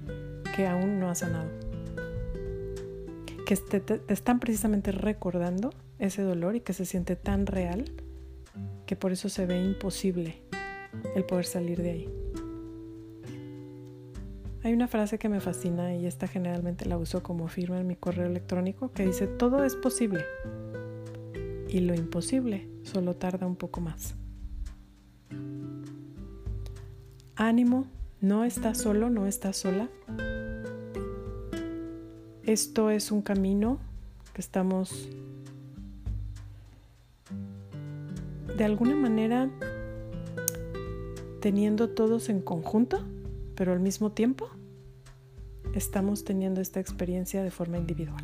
que 0.56 0.66
aún 0.66 1.00
no 1.00 1.10
has 1.10 1.18
sanado. 1.18 1.63
Que 3.46 3.56
te, 3.56 3.80
te 3.80 4.12
están 4.12 4.40
precisamente 4.40 4.92
recordando 4.92 5.70
ese 5.98 6.22
dolor 6.22 6.56
y 6.56 6.60
que 6.60 6.72
se 6.72 6.84
siente 6.84 7.16
tan 7.16 7.46
real 7.46 7.84
que 8.86 8.96
por 8.96 9.12
eso 9.12 9.28
se 9.28 9.46
ve 9.46 9.62
imposible 9.62 10.42
el 11.14 11.24
poder 11.24 11.44
salir 11.44 11.82
de 11.82 11.90
ahí. 11.90 12.14
Hay 14.62 14.72
una 14.72 14.88
frase 14.88 15.18
que 15.18 15.28
me 15.28 15.40
fascina 15.40 15.94
y 15.94 16.06
esta 16.06 16.26
generalmente 16.26 16.86
la 16.86 16.96
uso 16.96 17.22
como 17.22 17.48
firma 17.48 17.78
en 17.78 17.86
mi 17.86 17.96
correo 17.96 18.26
electrónico 18.26 18.92
que 18.92 19.04
dice 19.04 19.26
todo 19.26 19.62
es 19.62 19.76
posible 19.76 20.24
y 21.68 21.80
lo 21.80 21.94
imposible 21.94 22.66
solo 22.82 23.14
tarda 23.14 23.46
un 23.46 23.56
poco 23.56 23.80
más. 23.80 24.14
Ánimo, 27.36 27.88
no 28.20 28.44
estás 28.44 28.78
solo, 28.78 29.10
no 29.10 29.26
estás 29.26 29.56
sola. 29.56 29.90
Esto 32.46 32.90
es 32.90 33.10
un 33.10 33.22
camino 33.22 33.78
que 34.34 34.42
estamos 34.42 35.08
de 38.58 38.64
alguna 38.64 38.94
manera 38.94 39.48
teniendo 41.40 41.88
todos 41.88 42.28
en 42.28 42.42
conjunto, 42.42 43.02
pero 43.54 43.72
al 43.72 43.80
mismo 43.80 44.12
tiempo 44.12 44.50
estamos 45.74 46.24
teniendo 46.24 46.60
esta 46.60 46.80
experiencia 46.80 47.42
de 47.42 47.50
forma 47.50 47.78
individual. 47.78 48.22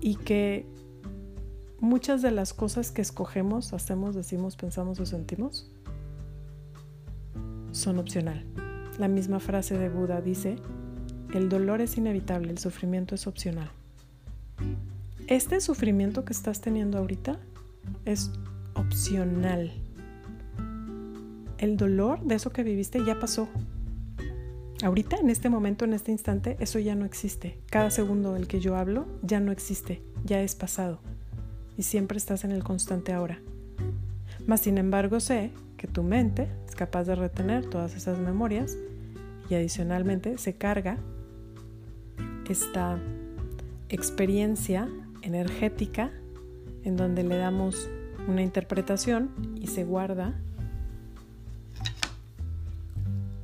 Y 0.00 0.14
que 0.14 0.64
muchas 1.80 2.22
de 2.22 2.30
las 2.30 2.54
cosas 2.54 2.92
que 2.92 3.02
escogemos, 3.02 3.72
hacemos, 3.72 4.14
decimos, 4.14 4.54
pensamos 4.54 5.00
o 5.00 5.06
sentimos 5.06 5.68
son 7.72 7.98
opcional. 7.98 8.44
La 8.96 9.08
misma 9.08 9.40
frase 9.40 9.76
de 9.76 9.88
Buda 9.88 10.20
dice, 10.20 10.56
el 11.34 11.48
dolor 11.48 11.80
es 11.80 11.96
inevitable, 11.96 12.50
el 12.50 12.58
sufrimiento 12.58 13.14
es 13.14 13.26
opcional. 13.26 13.70
Este 15.26 15.60
sufrimiento 15.60 16.24
que 16.24 16.32
estás 16.32 16.60
teniendo 16.60 16.98
ahorita 16.98 17.38
es 18.04 18.30
opcional. 18.74 19.72
El 21.58 21.76
dolor 21.76 22.20
de 22.22 22.34
eso 22.34 22.50
que 22.50 22.62
viviste 22.62 23.04
ya 23.04 23.18
pasó. 23.18 23.48
Ahorita, 24.82 25.16
en 25.16 25.30
este 25.30 25.48
momento, 25.48 25.84
en 25.84 25.94
este 25.94 26.12
instante, 26.12 26.56
eso 26.60 26.78
ya 26.78 26.94
no 26.94 27.04
existe. 27.04 27.58
Cada 27.70 27.90
segundo 27.90 28.34
del 28.34 28.48
que 28.48 28.60
yo 28.60 28.76
hablo 28.76 29.06
ya 29.22 29.40
no 29.40 29.50
existe, 29.52 30.02
ya 30.24 30.42
es 30.42 30.54
pasado 30.54 31.00
y 31.76 31.82
siempre 31.82 32.18
estás 32.18 32.44
en 32.44 32.52
el 32.52 32.64
constante 32.64 33.12
ahora. 33.12 33.40
Mas 34.46 34.60
sin 34.60 34.78
embargo 34.78 35.20
sé 35.20 35.50
que 35.76 35.86
tu 35.86 36.02
mente 36.02 36.48
es 36.68 36.74
capaz 36.74 37.04
de 37.04 37.14
retener 37.14 37.68
todas 37.68 37.94
esas 37.94 38.18
memorias 38.18 38.76
y 39.48 39.54
adicionalmente 39.54 40.38
se 40.38 40.54
carga 40.54 40.98
esta 42.48 42.98
experiencia 43.88 44.88
energética 45.22 46.10
en 46.84 46.96
donde 46.96 47.24
le 47.24 47.36
damos 47.36 47.88
una 48.28 48.42
interpretación 48.42 49.30
y 49.56 49.68
se 49.68 49.84
guarda 49.84 50.34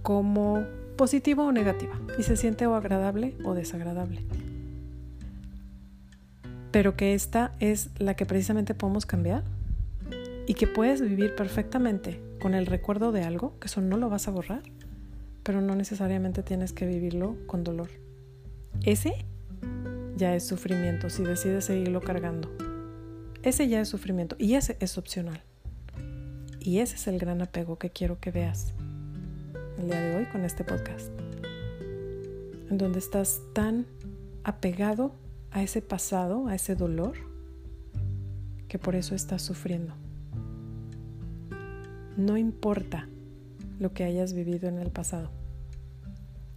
como 0.02 0.64
positivo 0.96 1.44
o 1.44 1.52
negativa 1.52 1.98
y 2.18 2.22
se 2.22 2.36
siente 2.36 2.66
o 2.66 2.74
agradable 2.74 3.36
o 3.44 3.54
desagradable 3.54 4.22
pero 6.70 6.96
que 6.96 7.14
esta 7.14 7.52
es 7.60 7.90
la 7.98 8.14
que 8.14 8.26
precisamente 8.26 8.74
podemos 8.74 9.06
cambiar 9.06 9.44
y 10.46 10.54
que 10.54 10.66
puedes 10.66 11.00
vivir 11.00 11.34
perfectamente 11.34 12.20
con 12.40 12.54
el 12.54 12.66
recuerdo 12.66 13.12
de 13.12 13.22
algo, 13.22 13.58
que 13.60 13.66
eso 13.66 13.80
no 13.80 13.96
lo 13.96 14.08
vas 14.08 14.28
a 14.28 14.30
borrar, 14.30 14.62
pero 15.42 15.60
no 15.60 15.74
necesariamente 15.74 16.42
tienes 16.42 16.72
que 16.72 16.86
vivirlo 16.86 17.36
con 17.46 17.64
dolor. 17.64 17.90
Ese 18.82 19.24
ya 20.16 20.34
es 20.34 20.46
sufrimiento 20.46 21.10
si 21.10 21.22
decides 21.22 21.64
seguirlo 21.64 22.00
cargando. 22.00 22.50
Ese 23.42 23.68
ya 23.68 23.80
es 23.80 23.88
sufrimiento 23.88 24.36
y 24.38 24.54
ese 24.54 24.76
es 24.80 24.98
opcional. 24.98 25.42
Y 26.60 26.78
ese 26.78 26.96
es 26.96 27.06
el 27.06 27.18
gran 27.18 27.40
apego 27.40 27.78
que 27.78 27.90
quiero 27.90 28.20
que 28.20 28.30
veas 28.30 28.74
el 29.78 29.86
día 29.86 30.00
de 30.00 30.16
hoy 30.16 30.26
con 30.26 30.44
este 30.44 30.62
podcast. 30.62 31.10
En 32.68 32.76
donde 32.76 32.98
estás 32.98 33.40
tan 33.54 33.86
apegado 34.44 35.14
a 35.50 35.62
ese 35.62 35.80
pasado, 35.80 36.48
a 36.48 36.54
ese 36.54 36.76
dolor, 36.76 37.14
que 38.68 38.78
por 38.78 38.94
eso 38.94 39.14
estás 39.14 39.42
sufriendo. 39.42 39.94
No 42.16 42.36
importa 42.36 43.08
lo 43.78 43.92
que 43.92 44.04
hayas 44.04 44.34
vivido 44.34 44.68
en 44.68 44.78
el 44.78 44.90
pasado. 44.90 45.30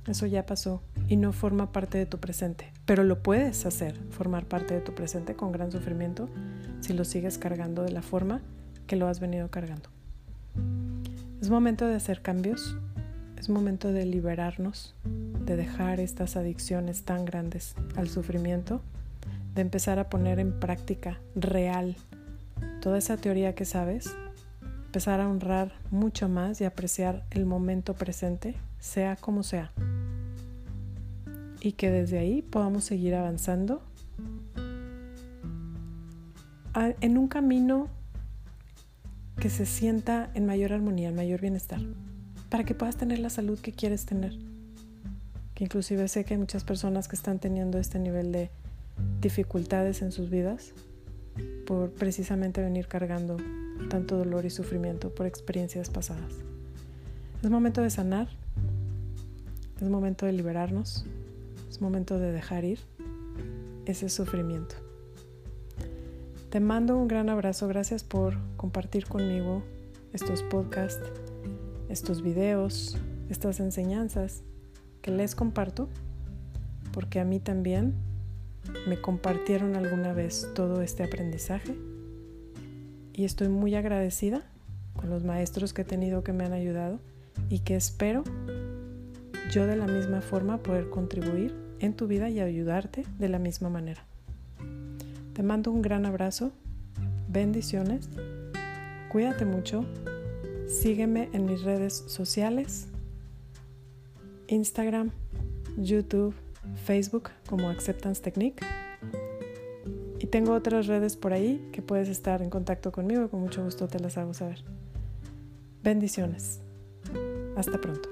Eso 0.08 0.26
ya 0.26 0.46
pasó 0.46 0.82
y 1.08 1.16
no 1.16 1.32
forma 1.32 1.72
parte 1.72 1.98
de 1.98 2.06
tu 2.06 2.20
presente, 2.20 2.72
pero 2.86 3.04
lo 3.04 3.24
puedes 3.24 3.66
hacer 3.66 3.96
formar 4.10 4.46
parte 4.46 4.74
de 4.74 4.82
tu 4.82 4.94
presente 4.94 5.36
con 5.36 5.52
gran 5.52 5.72
sufrimiento 5.72 6.30
si 6.82 6.94
lo 6.94 7.06
sigues 7.06 7.38
cargando 7.38 7.84
de 7.84 7.92
la 7.92 8.02
forma 8.02 8.42
que 8.86 8.96
lo 8.96 9.08
has 9.08 9.20
venido 9.20 9.50
cargando. 9.50 9.90
Es 11.42 11.50
momento 11.50 11.88
de 11.88 11.96
hacer 11.96 12.22
cambios, 12.22 12.78
es 13.38 13.50
momento 13.50 13.92
de 13.92 14.06
liberarnos 14.06 14.96
de 15.46 15.56
dejar 15.56 16.00
estas 16.00 16.36
adicciones 16.36 17.04
tan 17.04 17.26
grandes 17.26 17.76
al 17.96 18.10
sufrimiento, 18.10 18.82
de 19.56 19.62
empezar 19.62 20.00
a 20.00 20.10
poner 20.10 20.40
en 20.40 20.60
práctica 20.60 21.20
real 21.36 21.96
toda 22.82 22.98
esa 22.98 23.18
teoría 23.18 23.56
que 23.56 23.66
sabes, 23.66 24.16
empezar 24.86 25.22
a 25.22 25.30
honrar 25.30 25.74
mucho 25.92 26.30
más 26.30 26.62
y 26.62 26.66
apreciar 26.66 27.26
el 27.32 27.46
momento 27.46 27.94
presente, 27.94 28.56
sea 28.80 29.16
como 29.16 29.44
sea. 29.44 29.72
Y 31.64 31.72
que 31.72 31.90
desde 31.90 32.20
ahí 32.20 32.44
podamos 32.44 32.84
seguir 32.84 33.16
avanzando 33.16 33.82
en 36.76 37.18
un 37.18 37.28
camino 37.28 37.88
que 39.40 39.50
se 39.50 39.66
sienta 39.66 40.30
en 40.36 40.46
mayor 40.46 40.74
armonía, 40.74 41.10
en 41.10 41.16
mayor 41.16 41.42
bienestar, 41.42 41.82
para 42.50 42.64
que 42.64 42.76
puedas 42.76 42.98
tener 42.98 43.18
la 43.18 43.32
salud 43.32 43.58
que 43.58 43.72
quieres 43.72 44.06
tener 44.06 44.38
que 45.54 45.64
inclusive 45.64 46.08
sé 46.08 46.26
que 46.26 46.34
hay 46.34 46.40
muchas 46.40 46.64
personas 46.64 47.08
que 47.08 47.16
están 47.16 47.40
teniendo 47.40 47.78
este 47.78 48.00
nivel 48.00 48.32
de 48.32 48.50
dificultades 49.22 50.02
en 50.02 50.12
sus 50.12 50.30
vidas 50.30 50.74
por 51.66 51.92
precisamente 51.92 52.62
venir 52.62 52.88
cargando 52.88 53.38
tanto 53.90 54.18
dolor 54.18 54.46
y 54.46 54.50
sufrimiento 54.50 55.14
por 55.14 55.26
experiencias 55.26 55.90
pasadas. 55.90 56.34
Es 57.44 57.50
momento 57.50 57.82
de 57.82 57.90
sanar, 57.90 58.30
es 59.82 59.90
momento 59.90 60.26
de 60.26 60.34
liberarnos, 60.34 61.06
es 61.74 61.82
momento 61.82 62.20
de 62.20 62.32
dejar 62.32 62.66
ir 62.66 62.78
ese 63.88 64.08
sufrimiento. 64.08 64.76
Te 66.52 66.60
mando 66.60 66.96
un 66.96 67.08
gran 67.08 67.30
abrazo, 67.30 67.68
gracias 67.68 68.04
por 68.04 68.38
compartir 68.58 69.08
conmigo 69.08 69.64
estos 70.14 70.44
podcasts, 70.44 71.02
estos 71.90 72.22
videos, 72.22 72.96
estas 73.32 73.60
enseñanzas 73.60 74.44
que 75.02 75.10
les 75.10 75.34
comparto, 75.34 75.90
porque 76.92 77.20
a 77.20 77.26
mí 77.26 77.40
también 77.40 77.96
me 78.88 79.02
compartieron 79.02 79.76
alguna 79.76 80.14
vez 80.14 80.48
todo 80.54 80.84
este 80.84 81.04
aprendizaje 81.04 81.76
y 83.14 83.26
estoy 83.26 83.50
muy 83.50 83.74
agradecida 83.74 84.44
con 84.96 85.10
los 85.10 85.24
maestros 85.24 85.74
que 85.74 85.82
he 85.82 85.86
tenido 85.86 86.24
que 86.24 86.34
me 86.34 86.46
han 86.46 86.54
ayudado 86.54 87.00
y 87.50 87.62
que 87.62 87.76
espero 87.76 88.24
yo 89.52 89.66
de 89.66 89.76
la 89.76 89.88
misma 89.88 90.22
forma 90.22 90.60
poder 90.60 90.92
contribuir 90.92 91.63
en 91.84 91.94
tu 91.94 92.08
vida 92.08 92.30
y 92.30 92.40
ayudarte 92.40 93.06
de 93.20 93.28
la 93.28 93.40
misma 93.40 93.70
manera. 93.70 94.06
Te 95.34 95.44
mando 95.44 95.70
un 95.70 95.82
gran 95.82 96.06
abrazo, 96.06 96.52
bendiciones, 97.28 98.10
cuídate 99.12 99.44
mucho, 99.44 99.86
sígueme 100.68 101.30
en 101.34 101.46
mis 101.46 101.62
redes 101.64 102.06
sociales, 102.08 102.88
Instagram, 104.48 105.12
YouTube, 105.78 106.34
Facebook 106.86 107.32
como 107.50 107.70
Acceptance 107.70 108.22
Technique. 108.22 108.66
Y 110.20 110.28
tengo 110.28 110.54
otras 110.54 110.88
redes 110.88 111.18
por 111.18 111.34
ahí 111.34 111.70
que 111.74 111.82
puedes 111.82 112.08
estar 112.08 112.42
en 112.42 112.50
contacto 112.50 112.94
conmigo 112.94 113.26
y 113.26 113.28
con 113.28 113.42
mucho 113.42 113.62
gusto 113.62 113.90
te 113.90 114.00
las 114.00 114.18
hago 114.18 114.34
saber. 114.34 114.64
Bendiciones. 115.84 116.62
Hasta 117.58 117.82
pronto. 117.82 118.08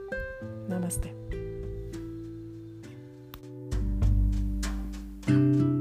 Namaste. 0.68 1.21
Thank 5.32 5.62
you. 5.62 5.81